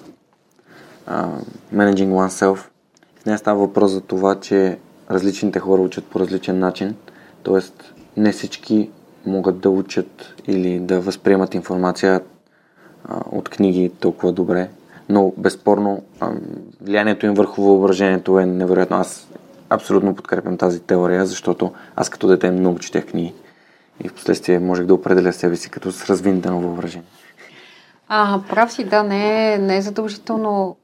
[1.75, 2.55] Managing Oneself.
[3.17, 4.79] В нея става въпрос за това, че
[5.11, 6.97] различните хора учат по различен начин,
[7.45, 7.61] т.е.
[8.17, 8.91] не всички
[9.27, 12.21] могат да учат или да възприемат информация
[13.09, 14.69] а, от книги толкова добре,
[15.09, 16.31] но безспорно а,
[16.81, 18.97] влиянието им върху въображението е невероятно.
[18.97, 19.29] Аз
[19.71, 23.35] абсолютно подкрепям тази теория, защото аз като дете много четех книги
[24.05, 27.07] и в последствие можех да определя себе си като с развинтено въображение.
[28.09, 30.77] А, прав си, да, не е, не е задължително.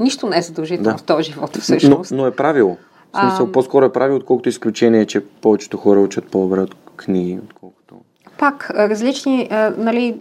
[0.00, 0.98] Нищо не е задължително да.
[0.98, 2.10] в този живот, всъщност.
[2.10, 2.76] Но, но е правило.
[3.14, 7.38] В смисъл, а, по-скоро е правило, отколкото изключение, че повечето хора учат по-добре от книги,
[7.44, 7.94] отколкото.
[8.38, 10.20] Пак, различни, а, нали,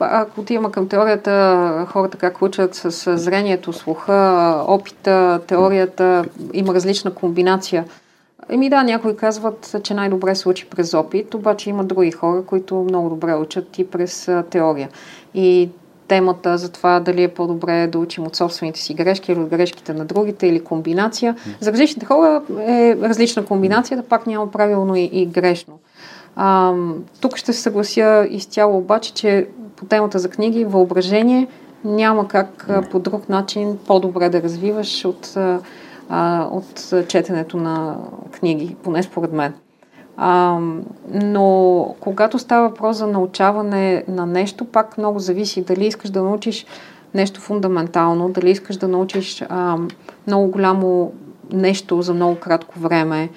[0.00, 7.84] ако отиваме към теорията, хората как учат с зрението, слуха, опита, теорията, има различна комбинация.
[8.48, 12.74] Еми да, някои казват, че най-добре се учи през опит, обаче има други хора, които
[12.74, 14.88] много добре учат и през теория.
[15.34, 15.68] И
[16.12, 19.94] темата за това дали е по-добре да учим от собствените си грешки или от грешките
[19.94, 21.36] на другите или комбинация.
[21.60, 25.78] За различните хора е различна комбинация, да пак няма правилно и, и грешно.
[26.36, 26.72] А,
[27.20, 29.46] тук ще се съглася изцяло обаче, че
[29.76, 31.46] по темата за книги, въображение
[31.84, 35.36] няма как по друг начин по-добре да развиваш от
[36.50, 37.96] от четенето на
[38.30, 39.54] книги, поне според мен.
[40.16, 40.58] А,
[41.12, 46.66] но когато става въпрос за научаване на нещо, пак много зависи дали искаш да научиш
[47.14, 49.78] нещо фундаментално, дали искаш да научиш а,
[50.26, 51.12] много голямо
[51.52, 53.28] нещо за много кратко време,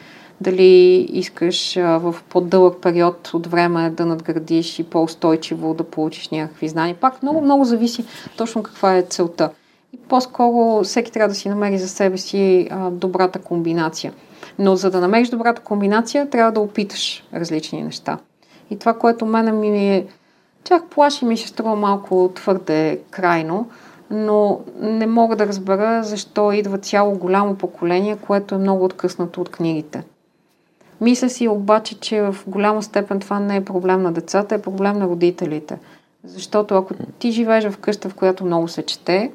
[0.42, 6.68] дали искаш а, в по-дълъг период от време да надградиш и по-устойчиво да получиш някакви
[6.68, 6.96] знания.
[6.96, 8.06] Пак много, много зависи
[8.38, 9.50] точно каква е целта.
[9.94, 14.14] И по-скоро всеки трябва да си намери за себе си а, добрата комбинация.
[14.60, 18.18] Но за да намериш добрата комбинация, трябва да опиташ различни неща.
[18.70, 20.06] И това, което мене ми е
[20.64, 23.70] чак плаши ми се струва малко твърде крайно,
[24.10, 29.50] но не мога да разбера защо идва цяло голямо поколение, което е много откъснато от
[29.50, 30.04] книгите.
[31.02, 35.00] Мисля си обаче, че в голяма степен това не е проблем на децата, е проблем
[35.00, 35.78] на родителите.
[36.24, 39.32] Защото ако ти живееш в къща, в която много се чете,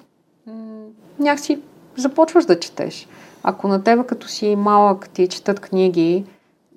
[1.18, 1.58] някакси
[1.96, 3.08] започваш да четеш.
[3.42, 6.24] Ако на тебе като си малък ти четат книги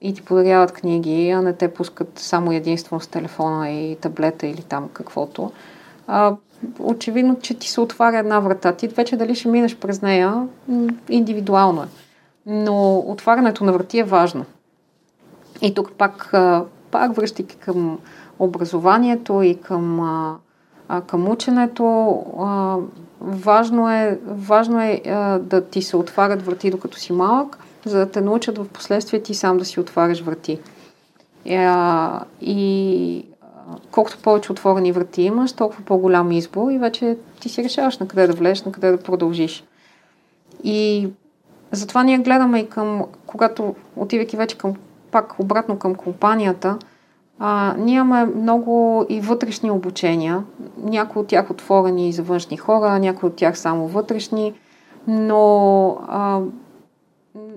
[0.02, 4.62] и ти подаряват книги, а не те пускат само единствено с телефона и таблета или
[4.62, 5.52] там каквото,
[6.08, 6.36] а,
[6.80, 8.72] очевидно, че ти се отваря една врата.
[8.72, 10.48] Ти вече дали ще минеш през нея,
[11.10, 11.88] индивидуално е.
[12.46, 14.46] Но отварянето на врати е важно.
[15.62, 16.34] И тук пак,
[16.92, 18.00] пак връщайки към
[18.40, 20.00] образованието и към,
[21.08, 22.24] към ученето,
[23.22, 25.02] важно е, важно е
[25.42, 29.34] да ти се отварят врати докато си малък, за да те научат в последствие ти
[29.34, 30.60] сам да си отваряш врати.
[32.42, 33.26] И
[33.92, 38.28] колкото повече отворени врати имаш, толкова по-голям избор и вече ти си решаваш на къде
[38.28, 39.64] да влезеш, на къде да продължиш.
[40.64, 41.10] И
[41.72, 44.74] затова ние гледаме и към, когато отивайки вече към,
[45.12, 46.78] пак обратно към компанията,
[47.40, 50.44] а, ние имаме много и вътрешни обучения,
[50.84, 54.54] някои от тях отворени за външни хора, някои от тях само вътрешни,
[55.08, 56.40] но а,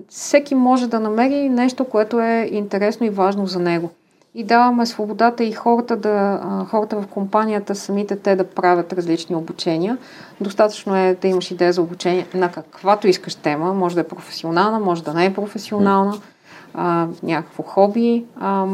[0.09, 3.89] всеки може да намери нещо, което е интересно и важно за него.
[4.35, 9.97] И даваме свободата и хората, да, хората в компанията, самите те да правят различни обучения.
[10.41, 13.73] Достатъчно е да имаш идея за обучение на каквато искаш тема.
[13.73, 16.13] Може да е професионална, може да не е професионална,
[17.23, 18.65] някакво хоби а,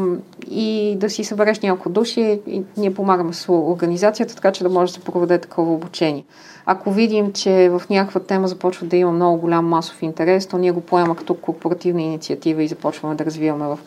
[0.50, 4.92] и да си събереш няколко души и ние помагаме с организацията, така че да може
[4.92, 6.24] да се проведе такова обучение.
[6.66, 10.72] Ако видим, че в някаква тема започва да има много голям масов интерес, то ние
[10.72, 13.78] го поема като корпоративна инициатива и започваме да развиваме в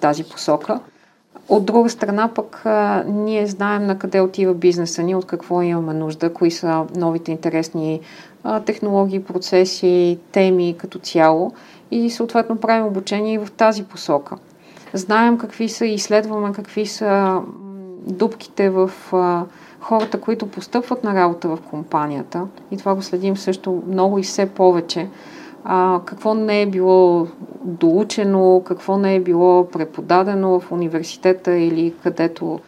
[0.00, 0.80] тази посока.
[1.48, 2.62] От друга страна пък
[3.06, 8.00] ние знаем на къде отива бизнеса ни, от какво имаме нужда, кои са новите интересни
[8.66, 11.52] технологии, процеси, теми като цяло
[11.90, 14.36] и съответно правим обучение и в тази посока.
[14.92, 17.40] Знаем какви са и изследваме какви са
[18.06, 18.90] дупките в
[19.80, 24.46] хората, които постъпват на работа в компанията и това го следим също много и все
[24.46, 25.08] повече
[25.64, 27.26] а, какво не е било
[27.64, 32.60] доучено, какво не е било преподадено в университета или където,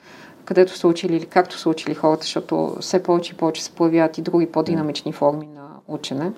[0.44, 4.18] където са учили или както са учили хората, защото все повече и повече се появяват
[4.18, 6.32] и други по-динамични форми на учене.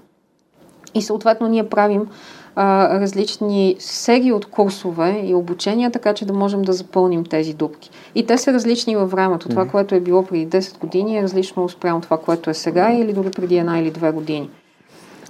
[0.94, 2.08] И съответно ние правим
[2.54, 7.90] а, различни серии от курсове и обучения, така че да можем да запълним тези дупки.
[8.14, 9.48] И те са различни във времето.
[9.48, 13.12] Това, което е било преди 10 години е различно спрямо това, което е сега или
[13.12, 14.50] дори преди една или две години.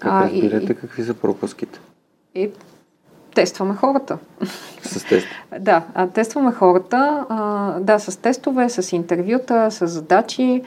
[0.00, 1.80] Как а, разбирате и, какви са пропуските?
[2.34, 2.50] И
[3.34, 4.18] тестваме хората.
[4.82, 5.26] С тест?
[5.60, 7.26] да, а, тестваме хората.
[7.28, 10.62] А, да, с тестове, с интервюта, с задачи.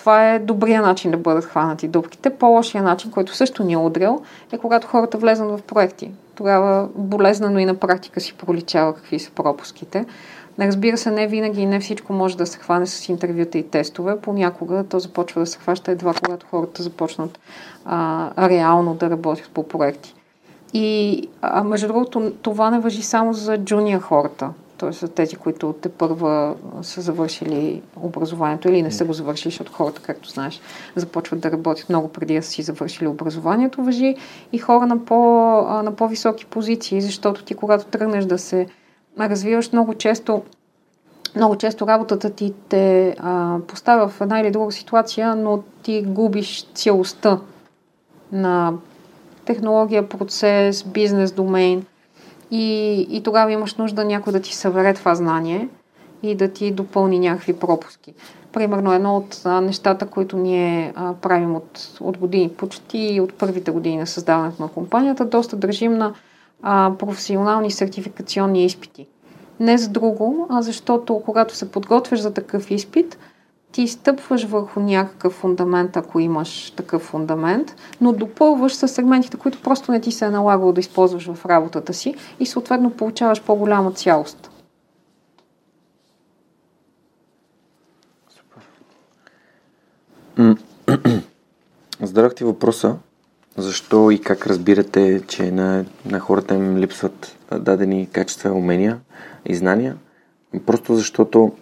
[0.00, 2.30] Това е добрия начин да бъдат хванати дупките.
[2.30, 4.22] По-лошия начин, който също ни е удрял,
[4.52, 6.10] е когато хората влезнат в проекти.
[6.34, 10.04] Тогава болезнено и на практика си проличава какви са пропуските.
[10.58, 14.20] Разбира се, не винаги и не всичко може да се хване с интервюта и тестове.
[14.20, 17.38] Понякога то започва да се хваща едва когато хората започнат
[17.84, 20.14] а, реално да работят по проекти.
[20.72, 24.50] И а, между другото, това не въжи само за джуния хората,
[24.80, 25.08] т.е.
[25.08, 30.30] тези, които те първа са завършили образованието или не са го завършили, защото хората, както
[30.30, 30.60] знаеш,
[30.96, 34.16] започват да работят много преди да си завършили образованието, въжи
[34.52, 35.16] и хора на, по,
[35.82, 38.66] на по-високи позиции, защото ти когато тръгнеш да се
[39.18, 40.42] развиваш много често
[41.36, 46.66] много често работата ти те а, поставя в една или друга ситуация, но ти губиш
[46.74, 47.40] цялостта
[48.32, 48.72] на
[49.44, 51.84] технология, процес, бизнес домейн
[52.50, 55.68] и, и тогава имаш нужда някой да ти събере това знание
[56.22, 58.14] и да ти допълни някакви пропуски.
[58.52, 64.06] Примерно едно от нещата, които ние правим от, от години, почти от първите години на
[64.06, 66.14] създаването на компанията, доста държим на
[66.62, 69.06] а, професионални сертификационни изпити.
[69.60, 73.18] Не за друго, а защото когато се подготвяш за такъв изпит,
[73.72, 79.92] ти стъпваш върху някакъв фундамент, ако имаш такъв фундамент, но допълваш с сегментите, които просто
[79.92, 84.50] не ти се е налагало да използваш в работата си и съответно получаваш по-голяма цялост.
[92.02, 92.96] Зададох ти въпроса,
[93.56, 99.00] защо и как разбирате, че на, на хората им липсват дадени качества, умения
[99.46, 99.96] и знания.
[100.66, 101.52] Просто защото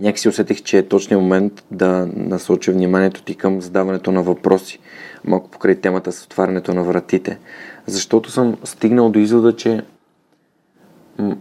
[0.00, 4.78] някакси усетих, че е точният момент да насоча вниманието ти към задаването на въпроси.
[5.24, 7.38] Малко покрай темата с отварянето на вратите.
[7.86, 9.82] Защото съм стигнал до извода, че
[11.18, 11.36] м-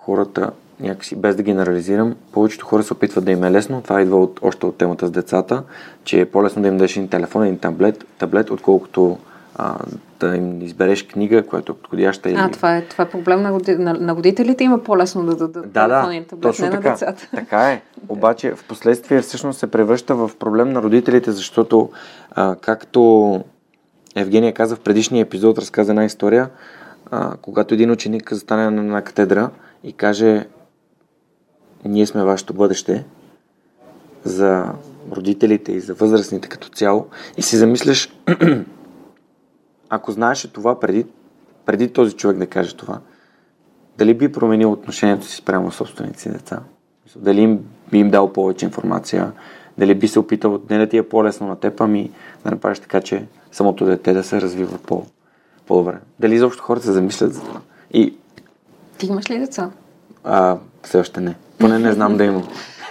[0.00, 0.50] хората,
[0.80, 3.82] някакси без да генерализирам, повечето хора се опитват да им е лесно.
[3.82, 5.62] Това идва от, още от темата с децата,
[6.04, 9.18] че е по-лесно да им дадеш един телефон, един таблет, таблет отколкото
[9.62, 9.76] а,
[10.20, 12.30] да им избереш книга, която е подходяща.
[12.30, 12.38] Или...
[12.38, 13.76] А, това е, това е проблем на, роди...
[13.76, 17.28] на, на родителите, има по-лесно да дадат да, да, таблет, точно така, на децата.
[17.34, 17.82] Така е.
[18.08, 21.90] Обаче в последствие всъщност се превръща в проблем на родителите, защото
[22.30, 23.44] а, както
[24.16, 26.50] Евгения каза в предишния епизод, разказа една история,
[27.10, 29.50] а, когато един ученик застане на една катедра
[29.84, 30.46] и каже
[31.84, 33.04] ние сме вашето бъдеще
[34.24, 34.64] за
[35.12, 37.06] родителите и за възрастните като цяло
[37.36, 38.12] и си замисляш
[39.90, 41.06] ако знаеше това преди,
[41.66, 43.00] преди този човек да каже това,
[43.98, 46.60] дали би променил отношението си спрямо собствените си деца?
[47.16, 47.58] Дали им,
[47.90, 49.32] би им дал повече информация?
[49.78, 52.10] Дали би се опитал не да ти е по-лесно на теб, ами
[52.44, 55.04] да направиш така, че самото дете да се развива по,
[55.66, 55.98] по-добре?
[56.20, 57.60] Дали изобщо хората се замислят за това?
[57.92, 58.14] И...
[58.98, 59.70] Ти имаш ли деца?
[60.24, 61.34] А, все още не.
[61.58, 62.48] Поне не знам да имам.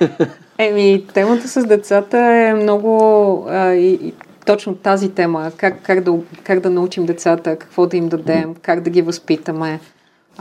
[0.57, 4.13] Еми, темата с децата е много а, и, и
[4.45, 5.51] точно тази тема.
[5.57, 6.13] Как, как, да,
[6.43, 9.79] как да научим децата, какво да им дадем, как да ги възпитаме.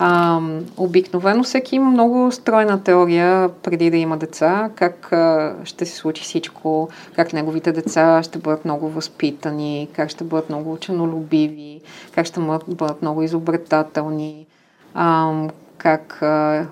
[0.01, 0.41] А,
[0.77, 6.23] обикновено всеки има много стройна теория преди да има деца, как а, ще се случи
[6.23, 11.81] всичко, как неговите деца ще бъдат много възпитани, как ще бъдат много ученолюбиви,
[12.15, 14.47] как ще бъдат много изобретателни,
[14.95, 15.33] а,
[15.79, 16.67] как а,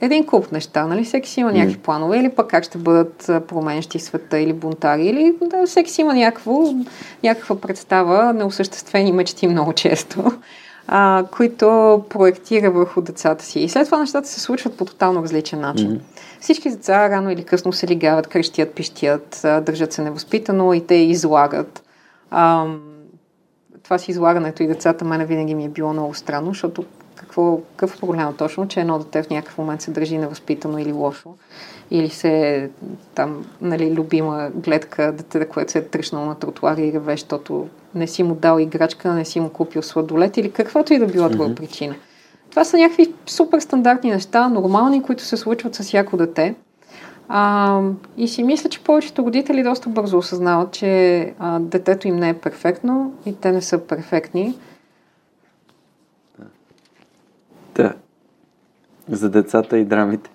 [0.00, 1.04] един куп неща, нали?
[1.04, 5.34] Всеки си има някакви планове, или пък как ще бъдат променящи света или бунтари, или
[5.42, 6.62] да, всеки си има някакво,
[7.24, 10.32] някаква представа, неосъществени мечти много често
[10.92, 13.60] а, които проектира върху децата си.
[13.60, 16.00] И след това нещата се случват по тотално различен начин.
[16.40, 21.82] Всички деца рано или късно се лигават, крещят, пищят, държат се невъзпитано и те излагат.
[22.30, 22.66] А,
[23.82, 26.84] това си излагането и децата мене винаги ми е било много странно, защото
[27.30, 30.92] какво, какъв е проблема точно, че едно дете в някакъв момент се държи невъзпитано или
[30.92, 31.34] лошо,
[31.90, 32.70] или се
[33.14, 38.06] там, нали, любима гледка дете, което се е тръщнало на тротуара и реве, защото не
[38.06, 41.54] си му дал играчка, не си му купил сладолет или каквато и да била mm-hmm.
[41.54, 41.94] причина.
[42.50, 46.54] Това са някакви супер стандартни неща, нормални, които се случват с всяко дете.
[47.28, 47.80] А,
[48.16, 52.34] и си мисля, че повечето родители доста бързо осъзнават, че а, детето им не е
[52.34, 54.58] перфектно и те не са перфектни.
[57.74, 57.92] Да.
[59.08, 60.30] За децата и драмите.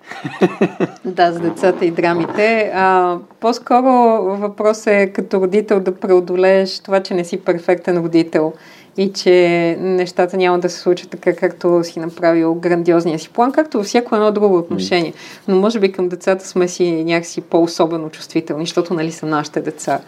[1.04, 2.72] Да, за децата и драмите.
[2.74, 3.88] А, по-скоро
[4.36, 8.52] въпрос е като родител да преодолееш това, че не си перфектен родител
[8.96, 13.78] и че нещата няма да се случат така, както си направил грандиозния си план, както
[13.78, 15.12] във всяко едно друго отношение.
[15.48, 20.00] Но може би към децата сме си някакси по-особено чувствителни, защото нали са нашите деца.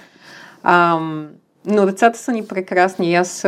[0.62, 0.99] А,
[1.64, 3.47] но децата са ни прекрасни и аз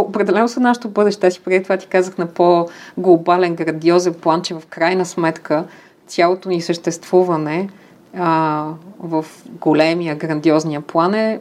[0.00, 1.26] определено са нашето бъдеще.
[1.26, 5.64] Аз си преди това ти казах на по-глобален, градиозен план, че в крайна сметка
[6.06, 7.68] цялото ни съществуване
[8.18, 8.64] а,
[8.98, 9.24] в
[9.60, 11.40] големия, грандиозния план е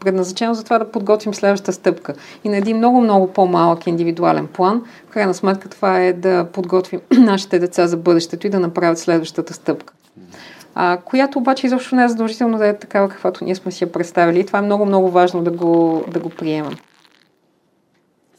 [0.00, 2.14] предназначено за това да подготвим следващата стъпка.
[2.44, 7.00] И на един много, много по-малък индивидуален план, в крайна сметка това е да подготвим
[7.18, 9.94] нашите деца за бъдещето и да направят следващата стъпка.
[10.74, 13.92] А, която обаче изобщо не е задължително да е такава, каквато ние сме си я
[13.92, 14.40] представили.
[14.40, 16.74] И това е много, много важно да го, да го приемам.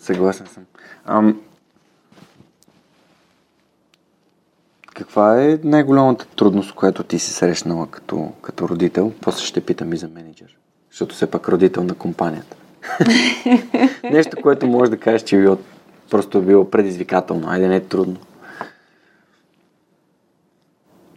[0.05, 0.63] Съгласен съм.
[1.05, 1.41] Ам...
[4.93, 9.11] Каква е най-голямата трудност, която ти си срещнала като, като родител?
[9.21, 10.57] После ще питам и за менеджер,
[10.91, 12.57] защото все пак родител на компанията.
[14.03, 15.57] Нещо, което можеш да кажеш, че е било,
[16.09, 17.49] просто е било предизвикателно.
[17.49, 18.17] Айде, не е трудно.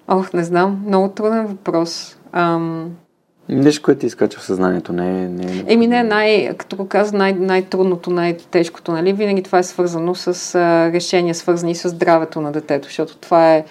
[0.08, 0.84] Ох, не знам.
[0.86, 2.18] Много труден въпрос.
[2.32, 2.96] Ам...
[3.48, 5.28] Нещо, което ти изкача в съзнанието, не е...
[5.28, 9.12] Не е Еми не, най, като го каза, най- най-трудното, най-тежкото, нали?
[9.12, 13.64] Винаги това е свързано с а, решения, свързани с здравето на детето, защото това е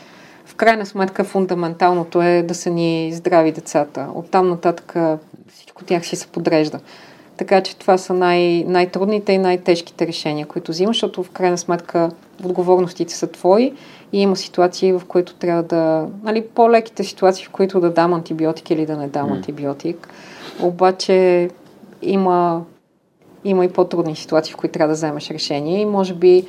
[0.46, 4.08] в крайна сметка фундаменталното е да са ни здрави децата.
[4.16, 4.96] Оттам нататък
[5.54, 6.80] всичко тях си се подрежда.
[7.38, 12.10] Така че това са най- най-трудните и най-тежките решения, които взимаш, защото в крайна сметка
[12.44, 13.74] отговорностите са твои
[14.14, 16.08] и има ситуации, в които трябва да...
[16.24, 19.34] Нали, по-леките ситуации, в които да дам антибиотик или да не дам mm.
[19.34, 20.10] антибиотик.
[20.62, 21.50] Обаче
[22.02, 22.64] има,
[23.44, 26.46] има и по-трудни ситуации, в които трябва да вземеш решение и може би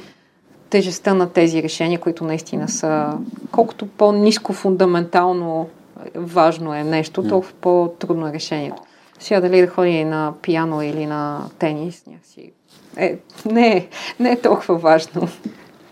[0.71, 3.19] тежестта на тези решения, които наистина са
[3.51, 5.69] колкото по-низко фундаментално
[6.15, 8.83] важно е нещо, толкова по-трудно е решението.
[9.19, 12.53] Сега дали да ходи на пиано или на тенис, някакси...
[12.97, 13.89] Е, не, е,
[14.21, 15.29] не е толкова важно.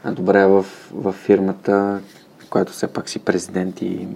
[0.08, 2.00] А добре, в, в фирмата,
[2.50, 4.08] която все пак си президент и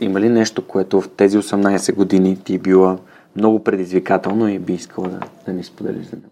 [0.00, 2.98] има ли нещо, което в тези 18 години ти е било
[3.36, 6.28] много предизвикателно и би искала да, да ни споделиш за него?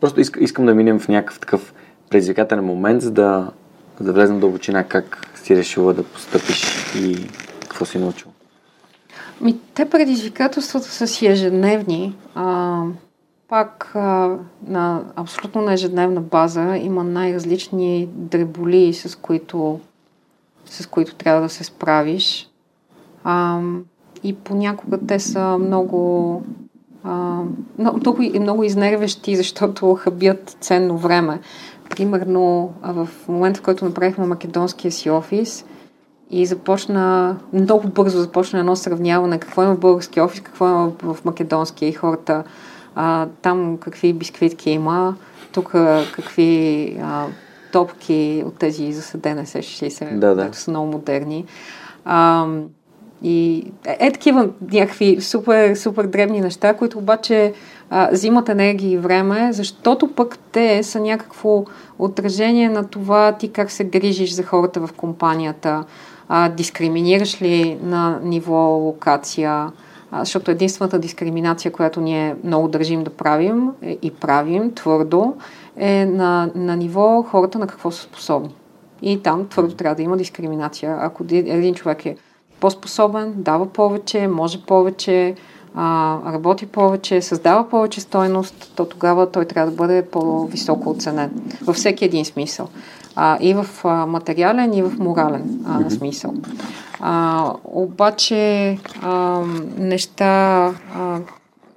[0.00, 1.74] Просто иск, искам да минем в някакъв такъв
[2.10, 3.50] предизвикателен момент, за да,
[3.98, 7.28] за да влезем в дълбочина как си решила да постъпиш и
[7.60, 8.28] какво си научил.
[9.40, 12.16] Ми, те предизвикателствата са си ежедневни.
[12.34, 12.82] А,
[13.50, 14.36] пак а,
[14.66, 19.80] на абсолютно на ежедневна база има най-различни дреболи, с които,
[20.64, 22.50] с които трябва да се справиш.
[23.24, 23.60] А,
[24.22, 26.42] и понякога те са много
[27.04, 27.42] а,
[27.78, 28.00] много,
[28.40, 31.40] много изнервещи, защото хабят ценно време.
[31.90, 35.64] Примерно, в момента, в който направихме македонския си офис
[36.30, 41.24] и започна, много бързо започна едно сравняване какво има в български офис, какво има в
[41.24, 42.44] македонския и хората
[43.02, 45.14] а, там какви бисквитки има,
[45.52, 45.70] тук
[46.12, 47.26] какви а,
[47.72, 50.48] топки от тези за съдене 60, да, да.
[50.52, 51.44] са много модерни.
[52.04, 52.46] А,
[53.22, 57.52] и е, е такива някакви супер, супер дребни неща, които обаче
[57.90, 61.64] а, взимат енергия и време, защото пък те са някакво
[61.98, 65.84] отражение на това ти как се грижиш за хората в компанията,
[66.28, 69.66] а, дискриминираш ли на ниво локация,
[70.12, 75.34] защото единствената дискриминация, която ние много държим да правим е, и правим твърдо,
[75.76, 78.54] е на, на ниво хората на какво са способни.
[79.02, 80.96] И там твърдо трябва да има дискриминация.
[81.00, 82.16] Ако един човек е
[82.60, 85.34] по-способен, дава повече, може повече,
[86.26, 91.30] работи повече, създава повече стойност, то тогава той трябва да бъде по-високо оценен.
[91.62, 92.68] Във всеки един смисъл.
[93.22, 95.88] А, и в а, материален, и в морален а, mm-hmm.
[95.88, 96.34] смисъл.
[97.00, 99.42] А, обаче а,
[99.78, 100.64] неща,
[100.94, 101.18] а,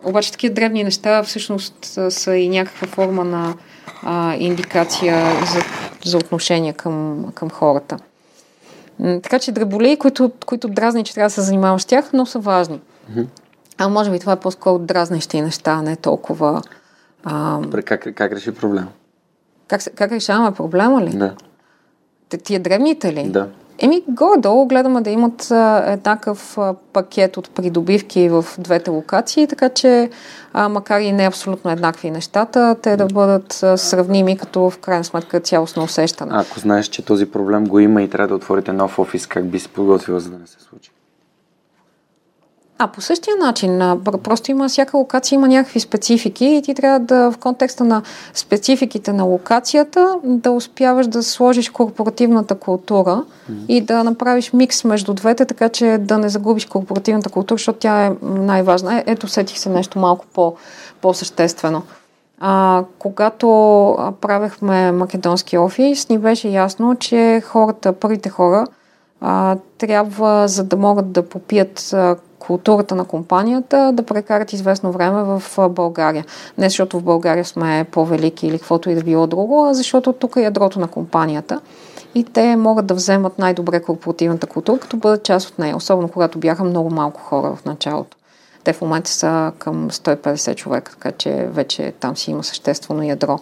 [0.03, 3.53] обаче такива древни неща всъщност са, и някаква форма на
[4.03, 5.61] а, индикация за,
[6.11, 7.97] за отношение към, към хората.
[8.97, 12.39] Така че дреболеи, които, които дразни, че трябва да се занимаваш с тях, но са
[12.39, 12.79] важни.
[13.11, 13.27] Mm-hmm.
[13.77, 16.61] А може би това е по-скоро дразнещи неща, не толкова...
[17.23, 17.61] А...
[17.85, 18.87] Как, как реши проблем?
[19.68, 21.18] Как, как решаваме проблема ли?
[21.18, 21.34] Да.
[22.43, 23.24] Тия древните ли?
[23.30, 23.47] Да.
[23.80, 29.70] Еми, горе-долу гледаме да имат а, еднакъв а, пакет от придобивки в двете локации, така
[29.70, 30.09] че,
[30.53, 35.03] а, макар и не абсолютно еднакви нещата, те да бъдат а, сравними като в крайна
[35.03, 36.32] сметка цялостно усещане.
[36.34, 39.45] А, ако знаеш, че този проблем го има и трябва да отворите нов офис, как
[39.45, 40.91] би се подготвила, за да не се случи?
[42.84, 43.79] А, по същия начин.
[44.23, 48.01] Просто има всяка локация, има някакви специфики и ти трябва да в контекста на
[48.34, 53.65] спецификите на локацията да успяваш да сложиш корпоративната култура mm-hmm.
[53.67, 58.05] и да направиш микс между двете, така че да не загубиш корпоративната култура, защото тя
[58.05, 58.97] е най-важна.
[58.97, 60.55] Е, ето, сетих се нещо малко по,
[61.01, 61.81] по-съществено.
[62.39, 63.47] А, когато
[64.21, 68.65] правехме македонски офис, ни беше ясно, че хората, първите хора,
[69.21, 72.15] а, трябва, за да могат да попият а,
[72.47, 76.25] културата на компанията да прекарат известно време в България.
[76.57, 80.35] Не защото в България сме по-велики или каквото и да било друго, а защото тук
[80.35, 81.61] е ядрото на компанията
[82.15, 86.39] и те могат да вземат най-добре корпоративната култура, като бъдат част от нея, особено когато
[86.39, 88.17] бяха много малко хора в началото.
[88.63, 93.39] Те в момента са към 150 човека, така че вече там си има съществено ядро.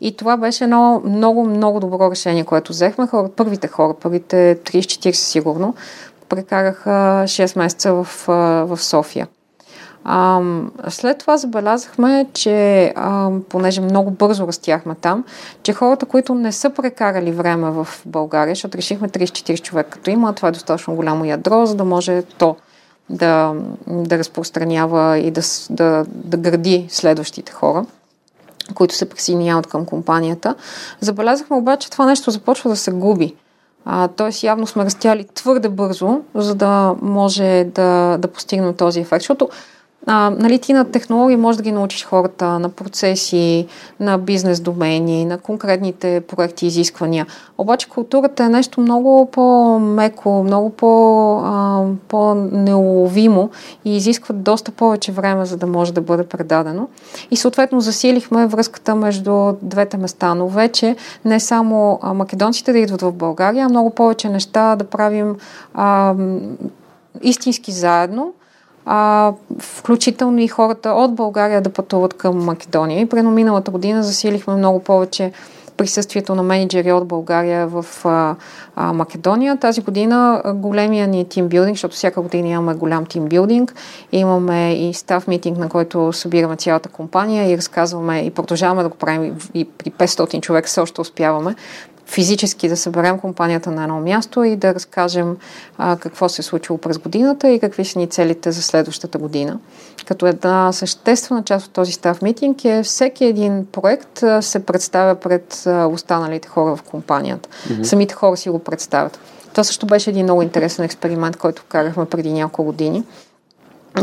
[0.00, 3.06] И това беше едно много, много добро решение, което взехме.
[3.06, 5.74] Хора, първите хора, първите 30-40 сигурно,
[6.28, 8.08] прекараха 6 месеца в,
[8.66, 9.28] в София.
[10.04, 10.40] А,
[10.88, 15.24] след това забелязахме, че а, понеже много бързо растяхме там,
[15.62, 20.32] че хората, които не са прекарали време в България, защото решихме 34 човека като има,
[20.32, 22.56] това е достатъчно голямо ядро, за да може то
[23.10, 23.54] да,
[23.86, 27.86] да разпространява и да, да, да гради следващите хора
[28.74, 30.54] които се присъединяват към компанията.
[31.00, 33.34] Забелязахме обаче, че това нещо започва да се губи.
[34.16, 39.22] Тоест явно сме растяли твърде бързо, за да може да, да постигнем този ефект.
[39.22, 39.48] Защото
[40.08, 43.66] а, нали, ти на технологии може да ги научиш хората, на процеси,
[44.00, 47.26] на бизнес домени, на конкретните проекти изисквания.
[47.58, 53.50] Обаче културата е нещо много по-меко, много по, по-неуловимо
[53.84, 56.88] и изисква доста повече време, за да може да бъде предадено.
[57.30, 63.12] И съответно засилихме връзката между двете места, но вече не само македонците да идват в
[63.12, 65.36] България, а много повече неща да правим
[65.74, 66.14] а,
[67.22, 68.32] истински заедно–
[68.86, 73.00] а, включително и хората от България да пътуват към Македония.
[73.00, 75.32] И прено миналата година засилихме много повече
[75.76, 78.34] присъствието на менеджери от България в а,
[78.76, 79.56] а, Македония.
[79.56, 83.74] Тази година големия ни тимбилдинг, защото всяка година имаме голям тимбилдинг,
[84.12, 88.96] имаме и став митинг, на който събираме цялата компания и разказваме и продължаваме да го
[88.96, 91.54] правим и при 500 човека също успяваме
[92.06, 95.36] физически да съберем компанията на едно място и да разкажем
[95.78, 99.58] а, какво се е случило през годината и какви са ни целите за следващата година.
[100.06, 105.14] Като една съществена част от този став митинг е всеки един проект а, се представя
[105.14, 107.48] пред а, останалите хора в компанията.
[107.48, 107.82] Mm-hmm.
[107.82, 109.18] Самите хора си го представят.
[109.50, 113.04] Това също беше един много интересен експеримент, който карахме преди няколко години.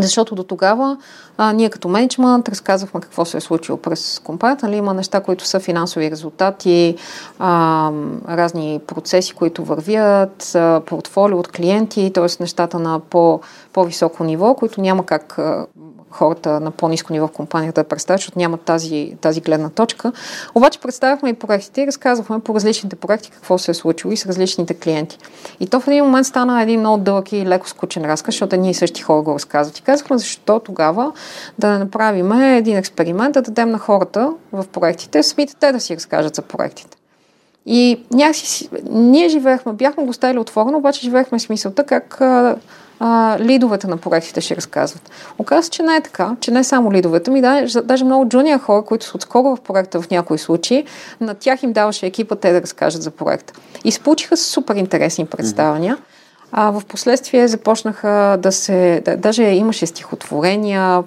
[0.02, 0.98] Защото до тогава
[1.38, 4.66] а, ние като менеджмент разказвахме какво се е случило през компанията.
[4.66, 6.96] Нали, има неща, които са финансови резултати,
[7.40, 7.92] а,
[8.30, 12.28] разни процеси, които вървят, а, портфолио от клиенти, т.е.
[12.40, 13.40] нещата на по,
[13.74, 15.66] по-високо ниво, които няма как а,
[16.14, 20.12] хората на по-низко ниво в компанията да представят, защото нямат тази, тази гледна точка.
[20.56, 24.26] Обаче представяхме и проектите и разказвахме по различните проекти какво се е случило и с
[24.26, 25.18] различните клиенти.
[25.60, 28.74] И то в един момент стана един много дълъг и леко скучен разказ, защото ние
[28.74, 29.78] същи хора го разказват.
[29.78, 31.12] И казахме защо тогава
[31.60, 36.36] да направим един експеримент, да дадем на хората в проектите, самите те да си разкажат
[36.36, 36.98] за проектите.
[37.66, 42.22] И някакси, ние живеехме, бяхме го оставили отворено, обаче живеехме с мисълта как
[43.00, 45.12] а, лидовете на проектите ще разказват.
[45.38, 48.82] Оказва че не е така, че не само лидовете ми, даже, даже много джуния хора,
[48.82, 50.86] които са отскоро в проекта в някои случаи,
[51.22, 53.54] на тях им даваше екипа те да разкажат за проекта.
[53.86, 55.98] И получиха супер интересни представания.
[56.52, 61.04] А в последствие започнаха да се, да, даже имаше стихотворения,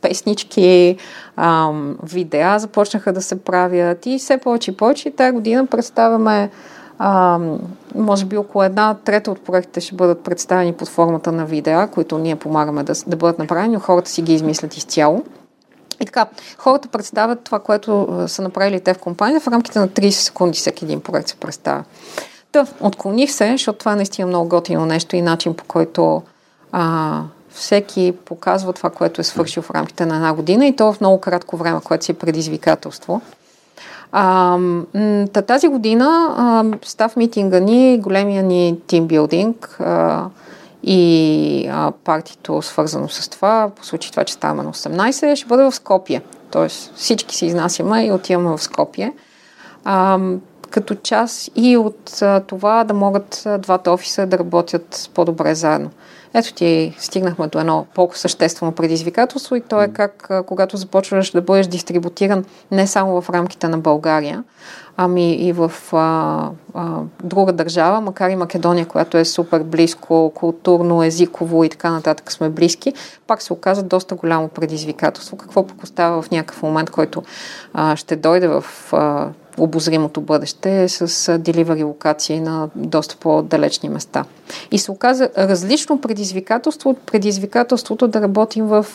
[0.00, 0.96] песнички,
[1.36, 5.10] ам, видеа започнаха да се правят и все повече и повече.
[5.10, 6.50] Тази година представяме
[7.00, 7.58] ам,
[7.94, 12.18] може би около една трета от проектите ще бъдат представени под формата на видеа, които
[12.18, 15.24] ние помагаме да, да бъдат направени, но хората си ги измислят изцяло.
[16.00, 16.26] И така,
[16.58, 20.84] хората представят това, което са направили те в компания, в рамките на 30 секунди всеки
[20.84, 21.84] един проект се представя.
[22.52, 26.22] Та, отклоних се, защото това е наистина много готино нещо и начин по който
[26.72, 31.00] а, всеки показва това, което е свършил в рамките на една година и то в
[31.00, 33.20] много кратко време, което си е предизвикателство.
[34.12, 34.58] А,
[35.46, 40.24] тази година а, став митинга ни, големия ни тимбилдинг а,
[40.82, 45.62] и а, партито свързано с това, по случай това, че ставаме на 18, ще бъде
[45.62, 46.22] в Скопие.
[46.50, 49.12] Тоест всички се изнасяме и отиваме в Скопие.
[49.84, 50.18] А,
[50.70, 55.90] като част и от а, това да могат двата офиса да работят по-добре заедно.
[56.34, 61.66] Ето ти стигнахме до едно по-съществено предизвикателство и то е как когато започваш да бъдеш
[61.66, 64.44] дистрибутиран не само в рамките на България,
[64.96, 71.02] ами и в а, а, друга държава, макар и Македония, която е супер близко, културно,
[71.02, 72.92] езиково и така нататък сме близки,
[73.26, 75.36] пак се оказа доста голямо предизвикателство.
[75.36, 77.22] Какво пък остава в някакъв момент, който
[77.74, 79.28] а, ще дойде в а,
[79.60, 84.24] обозримото бъдеще с деливари локации на доста по-далечни места.
[84.72, 88.86] И се оказа различно предизвикателство от предизвикателството да работим в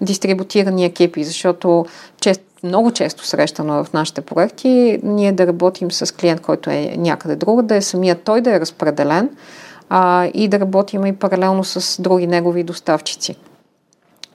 [0.00, 1.86] дистрибутирани екипи, защото
[2.20, 7.36] чест, много често срещано в нашите проекти ние да работим с клиент, който е някъде
[7.36, 9.30] друга, да е самият той да е разпределен
[9.88, 13.36] а, и да работим и паралелно с други негови доставчици.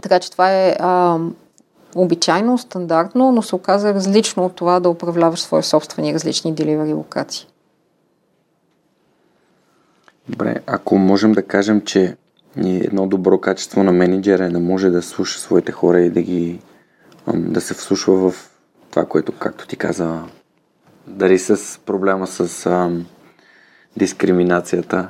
[0.01, 1.17] Така че това е а,
[1.95, 7.47] обичайно, стандартно, но се оказа различно от това да управляваш свои собствени различни деливари локации.
[10.29, 12.15] Добре, ако можем да кажем, че
[12.57, 16.59] едно добро качество на менеджера е да може да слуша своите хора и да ги
[17.33, 18.51] да се вслушва в
[18.89, 20.19] това, което, както ти каза,
[21.07, 23.05] дали с проблема с ам,
[23.97, 25.09] дискриминацията,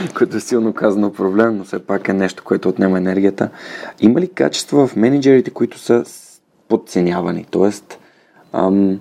[0.16, 3.50] което е силно казано проблем, но все пак е нещо, което отнема енергията.
[4.00, 6.04] Има ли качества в менеджерите, които са
[6.68, 7.46] подценявани?
[7.50, 7.98] Тоест,
[8.52, 9.00] ам,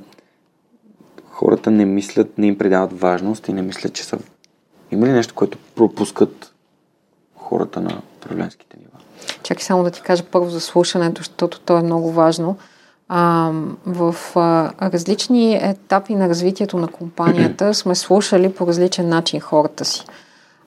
[1.30, 4.18] хората не мислят, не им предават важност и не мислят, че са...
[4.92, 6.54] Има ли нещо, което пропускат
[7.36, 8.92] хората на управленските нива?
[9.44, 12.58] Чакай само да ти кажа първо за слушането, защото то е много важно.
[13.10, 13.52] А,
[13.86, 20.06] в а, различни етапи на развитието на компанията сме слушали по различен начин хората си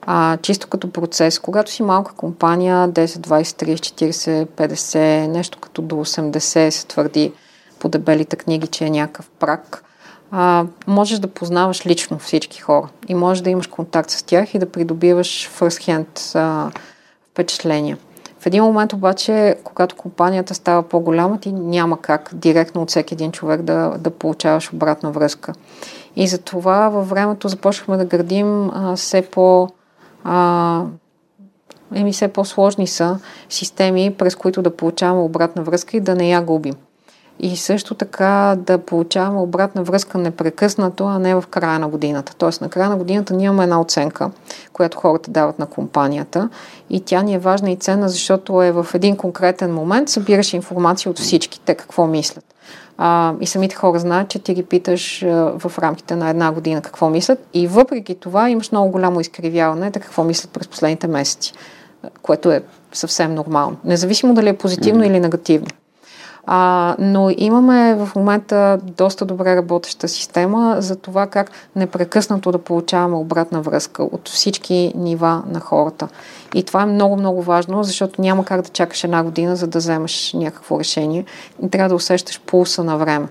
[0.05, 1.39] а, чисто като процес.
[1.39, 7.33] Когато си малка компания, 10, 20, 30, 40, 50, нещо като до 80 се твърди
[7.79, 9.83] по дебелите книги, че е някакъв прак,
[10.31, 14.59] а, можеш да познаваш лично всички хора и можеш да имаш контакт с тях и
[14.59, 16.71] да придобиваш first hand а,
[17.31, 17.97] впечатления.
[18.39, 23.31] В един момент обаче, когато компанията става по-голяма, ти няма как директно от всеки един
[23.31, 25.53] човек да, да получаваш обратна връзка.
[26.15, 29.69] И затова във времето започнахме да градим а, все по-
[30.23, 30.85] а,
[31.95, 33.19] еми все по-сложни са
[33.49, 36.73] системи, през които да получаваме обратна връзка и да не я губим.
[37.39, 42.35] И също така да получаваме обратна връзка непрекъснато, а не в края на годината.
[42.35, 44.31] Тоест на края на годината ние имаме една оценка,
[44.73, 46.49] която хората дават на компанията
[46.89, 51.09] и тя ни е важна и ценна, защото е в един конкретен момент събираш информация
[51.09, 52.52] от всички, те какво мислят.
[52.97, 55.27] А, и самите хора знаят, че ти ги питаш а,
[55.59, 59.99] в рамките на една година какво мислят и въпреки това имаш много голямо изкривяване да
[59.99, 61.53] какво мислят през последните месеци,
[62.21, 62.63] което е
[62.93, 63.77] съвсем нормално.
[63.83, 65.07] Независимо дали е позитивно mm-hmm.
[65.07, 65.67] или негативно.
[66.45, 73.15] А, но имаме в момента доста добре работеща система за това как непрекъснато да получаваме
[73.15, 76.07] обратна връзка от всички нива на хората.
[76.53, 79.79] И това е много, много важно, защото няма как да чакаш една година, за да
[79.79, 81.25] вземеш някакво решение.
[81.63, 83.27] И трябва да усещаш пулса на време.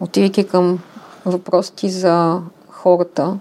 [0.00, 0.78] Отивайки към
[1.26, 3.36] въпросите за хората,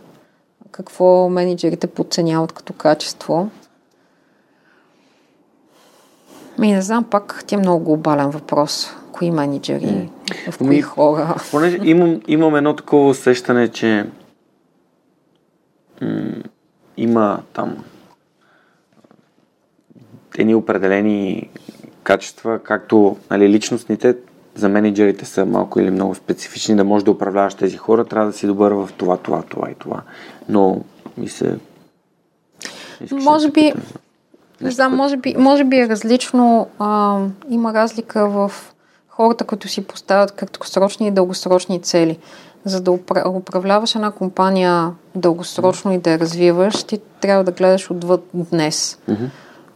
[0.71, 3.49] какво менеджерите подценяват като качество–
[6.59, 8.89] Ми не знам, пак ти е много глобален въпрос.
[9.11, 10.09] Кои менеджери,
[10.51, 11.35] в кои Ми, хора.
[11.51, 14.05] Понеже имам, имам едно такова усещане, че
[16.01, 16.43] м-
[16.97, 17.83] има там
[20.37, 21.49] едни определени
[22.03, 24.17] качества, както нали, личностните,
[24.55, 28.37] за менеджерите са малко или много специфични, да можеш да управляваш тези хора, трябва да
[28.37, 30.01] си добър в това, това, това и това.
[30.49, 30.81] Но
[31.17, 31.57] ми се...
[33.01, 33.83] да Може те би, питам
[34.61, 36.67] Не знам, може би, може би е различно.
[36.79, 38.51] А, има разлика в
[39.09, 42.17] хората, които си поставят краткосрочни и дългосрочни цели.
[42.65, 47.91] За да упра- управляваш една компания дългосрочно и да я развиваш, ти трябва да гледаш
[47.91, 48.99] отвъд днес.
[49.07, 49.25] Мгм.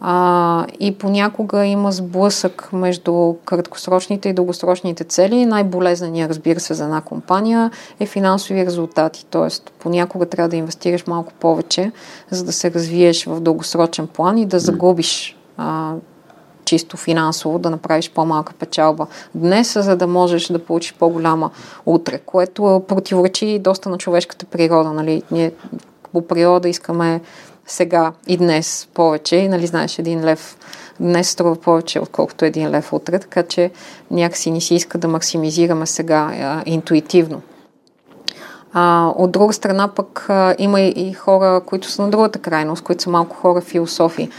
[0.04, 5.46] А, и понякога има сблъсък между краткосрочните и дългосрочните цели.
[5.46, 9.26] Най-болезненият, разбира се, за една компания е финансови резултати.
[9.30, 11.92] Тоест, понякога трябва да инвестираш малко повече,
[12.30, 15.94] за да се развиеш в дългосрочен план и да загубиш а,
[16.66, 21.50] чисто финансово, да направиш по-малка печалба днес, за да можеш да получиш по-голяма
[21.86, 24.94] утре, което противоречи доста на човешката природа.
[24.94, 25.24] Нали?
[25.32, 25.52] Ние
[26.14, 27.22] по природа искаме
[27.68, 29.48] сега и днес повече.
[29.48, 30.58] Нали, знаеш, един лев
[31.00, 33.72] днес струва повече, отколкото един лев утре, така че
[34.12, 37.42] някакси ни си иска да максимизираме сега а, интуитивно.
[38.74, 43.04] А, от друга страна пък а, има и, хора, които са на другата крайност, които
[43.04, 44.30] са малко хора философи.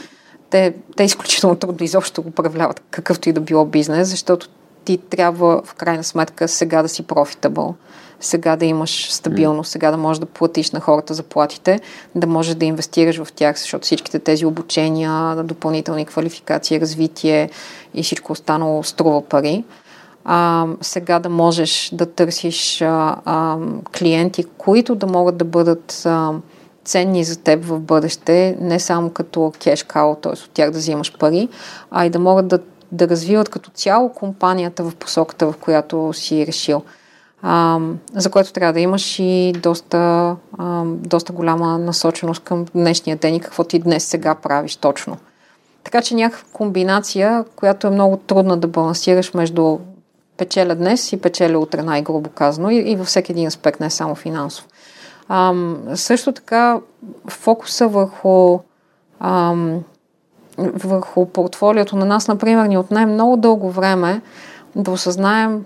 [0.50, 4.48] Те, те изключително трудно изобщо управляват какъвто и да било бизнес, защото
[4.84, 7.74] ти трябва в крайна сметка сега да си профитабъл,
[8.22, 11.80] сега да имаш стабилност, сега да можеш да платиш на хората заплатите,
[12.14, 17.50] да можеш да инвестираш в тях, защото всичките тези обучения, допълнителни квалификации, развитие
[17.94, 19.64] и всичко останало струва пари
[20.24, 23.56] а, сега да можеш да търсиш а, а,
[23.98, 26.32] клиенти, които да могат да бъдат а,
[26.84, 30.32] ценни за теб в бъдеще, не само като кеш као, т.е.
[30.32, 31.48] от тях да взимаш пари,
[31.90, 32.58] а и да могат да,
[32.92, 36.82] да развиват като цяло компанията в посоката, в която си решил.
[38.14, 40.36] За което трябва да имаш и доста,
[40.86, 45.16] доста голяма насоченост към днешния ден и какво ти днес сега правиш точно.
[45.84, 49.78] Така че някаква комбинация, която е много трудна да балансираш между
[50.36, 54.14] печеля днес и печеля утре, най-грубо казано, и, и във всеки един аспект, не само
[54.14, 54.68] финансов.
[55.28, 56.80] Ам, също така,
[57.28, 58.58] фокуса върху,
[59.20, 59.80] ам,
[60.58, 64.20] върху портфолиото на нас, например, ни отне много дълго време
[64.76, 65.64] да осъзнаем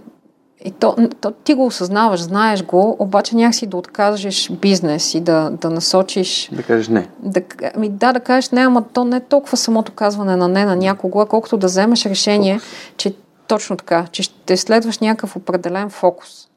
[0.65, 5.51] и то, то, ти го осъзнаваш, знаеш го, обаче някакси да откажеш бизнес и да,
[5.51, 7.09] да насочиш Да кажеш не.
[7.23, 7.43] да,
[7.75, 10.77] ами да, да кажеш не, ама то не е толкова самото казване на не на
[10.77, 12.61] някого, а колкото да вземеш решение,
[12.97, 13.15] че
[13.49, 16.49] точно така, че ще следваш някакъв определен фокус.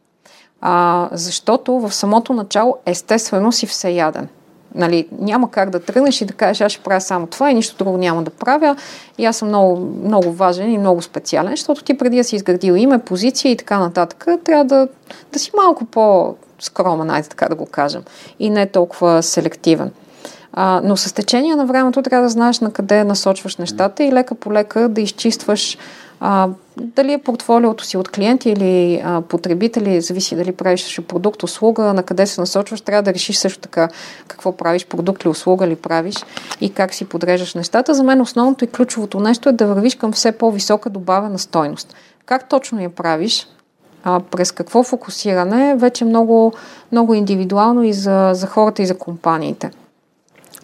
[0.62, 4.28] А, защото в самото начало естествено си всеяден.
[4.80, 7.84] Нали, няма как да тръгнеш и да кажеш, аз ще правя само това и нищо
[7.84, 8.76] друго няма да правя.
[9.18, 12.74] И аз съм много, много важен и много специален, защото ти преди да си изградил
[12.74, 14.88] име, позиция и така нататък, трябва да,
[15.34, 18.04] да си малко по-скромен, айде така да го кажем.
[18.40, 19.92] И не толкова селективен.
[20.54, 24.36] А, но с течение на времето трябва да знаеш на къде насочваш нещата и лека
[24.36, 25.78] по лека да изчистваш
[26.20, 26.48] а,
[26.80, 32.04] дали е портфолиото си от клиенти или а, потребители, зависи дали правиш продукт, услуга, на
[32.04, 33.90] къде се насочваш, трябва да решиш също така
[34.28, 36.16] какво правиш, продукт или услуга ли правиш
[36.62, 37.94] и как си подреждаш нещата.
[37.94, 41.96] За мен основното и ключовото нещо е да вървиш към все по-висока добавена стойност.
[42.26, 43.48] Как точно я правиш,
[44.04, 46.54] а, през какво фокусиране, вече много,
[46.92, 49.72] много индивидуално и за, за хората и за компаниите.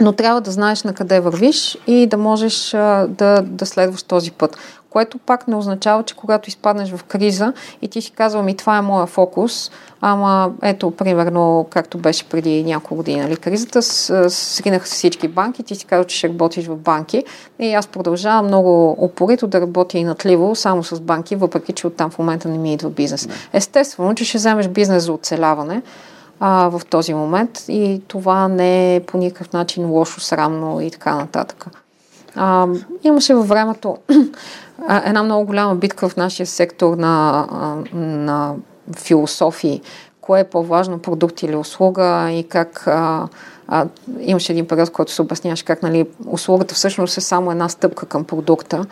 [0.02, 2.70] Но трябва да знаеш на къде вървиш и да можеш
[3.08, 4.58] да, да следваш този път.
[4.96, 8.78] Което пак не означава, че когато изпаднеш в криза и ти си казва, ми това
[8.78, 9.72] е моя фокус,
[10.02, 15.86] ама ето, примерно, както беше преди няколко години, нали, кризата, сринаха всички банки, ти си
[15.86, 17.24] казва, че ще работиш в банки
[17.60, 22.10] и аз продължавам много упорито да работя и натливо само с банки, въпреки че оттам
[22.10, 23.30] в момента не ми идва бизнес.
[23.54, 25.82] Естествено, че ще вземеш бизнес за оцеляване,
[26.40, 31.16] а, в този момент и това не е по никакъв начин лошо, срамно и така
[31.16, 31.85] нататък.
[32.36, 32.68] А,
[33.04, 33.98] имаше във времето
[35.06, 37.46] една много голяма битка в нашия сектор на,
[37.94, 38.56] на
[38.98, 39.82] философии.
[40.22, 43.28] Кое е по-важно, продукт или услуга и как а,
[44.20, 48.06] имаше един период, в който се обясняваше как нали, услугата всъщност е само една стъпка
[48.06, 48.86] към продукта.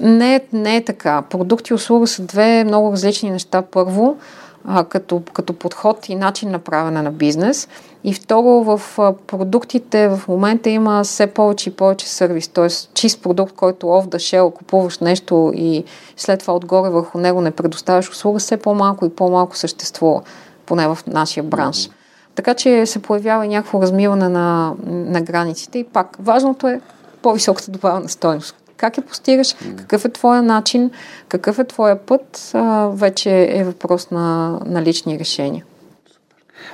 [0.00, 1.22] Не, не е така.
[1.22, 3.62] Продукт и услуга са две много различни неща.
[3.62, 4.16] Първо,
[4.64, 7.68] а, като, като подход и начин на правене на бизнес.
[8.04, 12.68] И второ, в а, продуктите в момента има все повече и повече сервис, т.е.
[12.94, 15.84] чист продукт, който off the shelf, купуваш нещо и
[16.16, 20.22] след това отгоре върху него не предоставяш услуга, все по-малко и по-малко съществува,
[20.66, 21.90] поне в нашия бранш.
[22.34, 26.80] Така че се появява някакво размиване на, на границите и пак важното е
[27.22, 28.56] по-високата добавена стойност.
[28.80, 30.90] Как я постигаш, какъв е твоя начин,
[31.28, 35.64] какъв е твоя път, а, вече е въпрос на, на лични решения.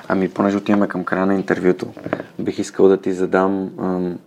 [0.07, 1.87] Ами, понеже отиваме към края на интервюто,
[2.39, 4.19] бих искал да ти задам ам,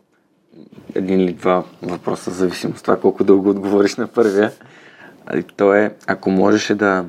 [0.94, 4.52] един или два въпроса, зависимост от това колко дълго отговориш на първия.
[5.56, 7.04] То е, ако можеш да,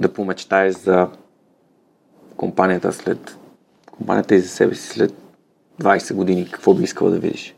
[0.00, 1.08] да помечтаеш за
[2.36, 3.36] компанията след
[3.86, 5.14] компанията и за себе си след
[5.80, 7.54] 20 години, какво би искал да видиш?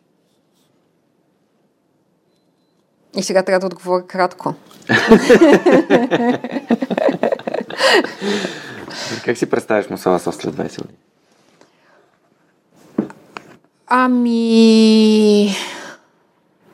[3.17, 4.55] И сега трябва да отговоря кратко.
[9.25, 10.99] как си представяш Мусала след 20 години?
[13.87, 15.57] Ами,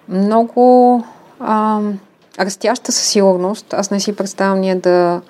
[0.09, 1.05] много
[1.41, 1.99] ам,
[2.41, 3.75] растяща със сигурност.
[3.75, 5.21] Аз не си представям ние да...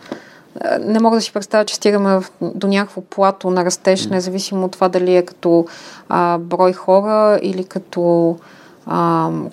[0.80, 4.88] Не мога да си представя, че стигаме до някакво плато на растеж, независимо от това
[4.88, 5.66] дали е като
[6.08, 8.36] а, брой хора или като,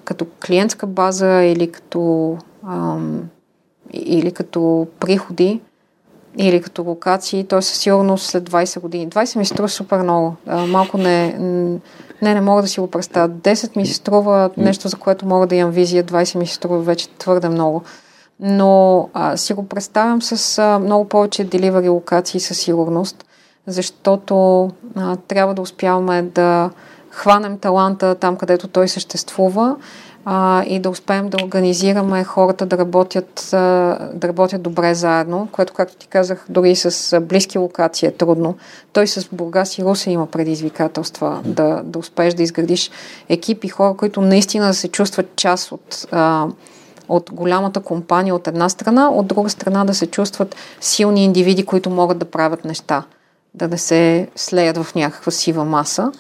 [0.04, 2.98] като клиентска база или като, а,
[3.94, 5.62] или като приходи
[6.38, 9.10] или като локации, той със сигурност след 20 години.
[9.10, 10.36] 20 ми се струва супер много.
[10.48, 11.36] А, малко не,
[12.22, 13.30] не, не мога да си го представя.
[13.30, 16.80] 10 ми се струва нещо, за което мога да имам визия, 20 ми се струва
[16.80, 17.82] вече твърде много.
[18.40, 23.26] Но а, си го представям с а, много повече деливари локации със сигурност,
[23.68, 26.70] защото а, трябва да успяваме да
[27.18, 29.76] хванем таланта там, където той съществува
[30.26, 33.58] а, и да успеем да организираме хората да работят, а,
[34.14, 38.58] да работят добре заедно, което, както ти казах, дори с близки локации е трудно.
[38.94, 42.92] Той с Бургас и Руса има предизвикателства да, да успееш да изградиш
[43.30, 46.48] екипи хора, които наистина се чувстват част от а,
[47.10, 51.90] от голямата компания от една страна, от друга страна да се чувстват силни индивиди, които
[51.90, 53.04] могат да правят неща,
[53.54, 56.12] да не се слеят в някаква сива маса.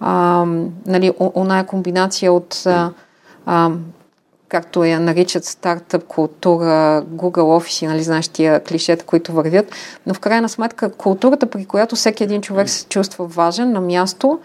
[0.00, 0.44] А,
[0.86, 2.66] нали, оная комбинация от
[3.46, 3.70] а,
[4.48, 9.72] както я наричат стартъп култура, Google офиси, нали, знаеш тия клишета, които вървят,
[10.06, 14.40] но в крайна сметка културата, при която всеки един човек се чувства важен на място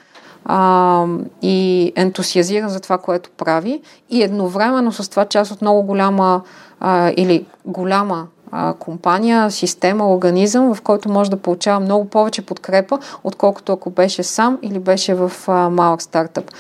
[0.46, 1.06] а,
[1.42, 6.42] и ентусиазиран за това, което прави и едновременно с това част от много голяма
[6.80, 13.00] а, или голяма а, компания, система, организъм, в който може да получава много повече подкрепа,
[13.24, 16.52] отколкото ако беше сам или беше в а, малък стартъп.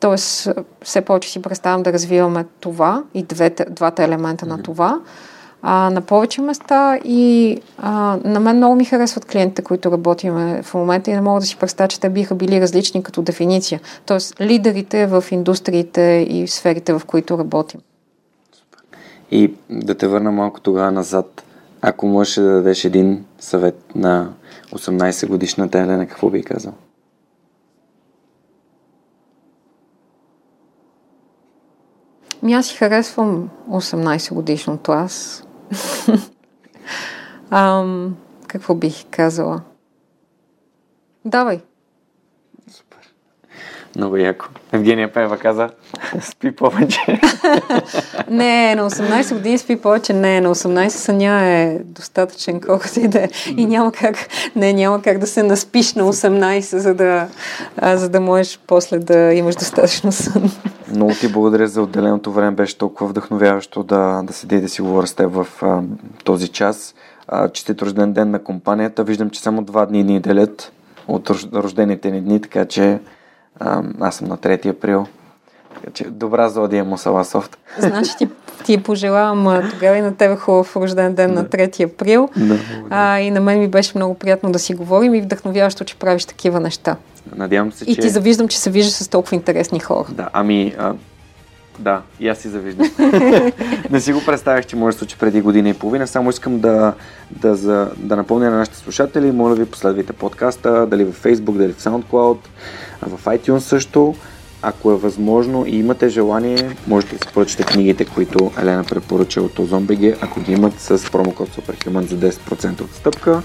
[0.00, 0.48] Тоест,
[0.82, 4.48] все повече си представям да развиваме това и двете, двата елемента mm-hmm.
[4.48, 4.98] на това
[5.62, 10.74] а, на повече места и а, на мен много ми харесват клиентите, които работиме в
[10.74, 13.80] момента и не мога да си представя, че те биха били различни като дефиниция.
[14.06, 17.80] Тоест, лидерите в индустриите и сферите, в които работим.
[19.30, 21.44] И да те върна малко тогава назад.
[21.80, 24.32] Ако можеш да дадеш един съвет на
[24.72, 26.72] 18 годишната Елена, какво би казал?
[32.42, 35.44] Ми аз си харесвам 18 годишното аз.
[37.50, 38.16] Ам,
[38.46, 39.60] какво бих казала?
[41.24, 41.60] Давай.
[43.98, 44.46] Много яко.
[44.72, 45.68] Евгения Пева каза,
[46.20, 47.00] спи повече.
[48.30, 50.12] не, на 18 години спи повече.
[50.12, 53.28] Не, на 18 съня е достатъчен колкото и да е.
[53.56, 54.16] И няма как,
[54.56, 57.28] не, няма как да се наспиш на 18, за да,
[57.76, 60.50] а, за да можеш после да имаш достатъчно сън.
[60.94, 62.50] Много ти благодаря за отделеното време.
[62.50, 65.82] Беше толкова вдъхновяващо да, да седи и да си говоря с теб в а,
[66.24, 66.94] този час.
[67.28, 69.04] А, честит рожден ден на компанията.
[69.04, 70.72] Виждам, че само два дни ни делят
[71.08, 72.98] от рождените ни дни, така че
[74.00, 75.06] аз съм на 3 април.
[76.06, 77.58] Добра зодия Мусала Софт.
[77.78, 78.28] Значи ти,
[78.64, 81.42] ти пожелавам тогава и на тебе хубав рожден ден да.
[81.42, 82.28] на 3 април.
[82.36, 82.58] Да,
[82.90, 86.24] а, и на мен ми беше много приятно да си говорим и вдъхновяващо, че правиш
[86.24, 86.96] такива неща.
[87.36, 88.00] Надявам се, и че...
[88.00, 90.06] ти завиждам, че се вижда с толкова интересни хора.
[90.10, 90.74] Да, ами...
[90.78, 90.94] А...
[91.78, 92.90] Да, и аз си завиждам.
[93.90, 96.06] не си го представях, че може да случи преди година и половина.
[96.06, 96.92] Само искам да,
[97.30, 101.72] да, за, да напомня на нашите слушатели, моля ви последвайте подкаста, дали в Facebook, дали
[101.72, 102.38] в SoundCloud,
[103.02, 104.14] в iTunes също.
[104.62, 109.56] Ако е възможно и имате желание, можете да си поръчате книгите, които Елена препоръча от
[109.56, 113.42] OzonBG, ако ги имат с промокод SUPERHUMAN за 10% отстъпка.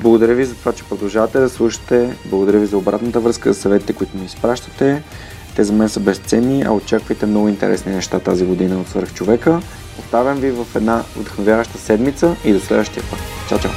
[0.00, 2.16] Благодаря ви за това, че продължавате да слушате.
[2.24, 5.02] Благодаря ви за обратната връзка, за съветите, които ми изпращате.
[5.56, 9.60] Те за мен са безценни, а очаквайте много интересни неща тази година от Свърх човека.
[9.98, 13.20] Оставям ви в една вдъхновяваща седмица и до следващия път.
[13.48, 13.70] Чао, чао!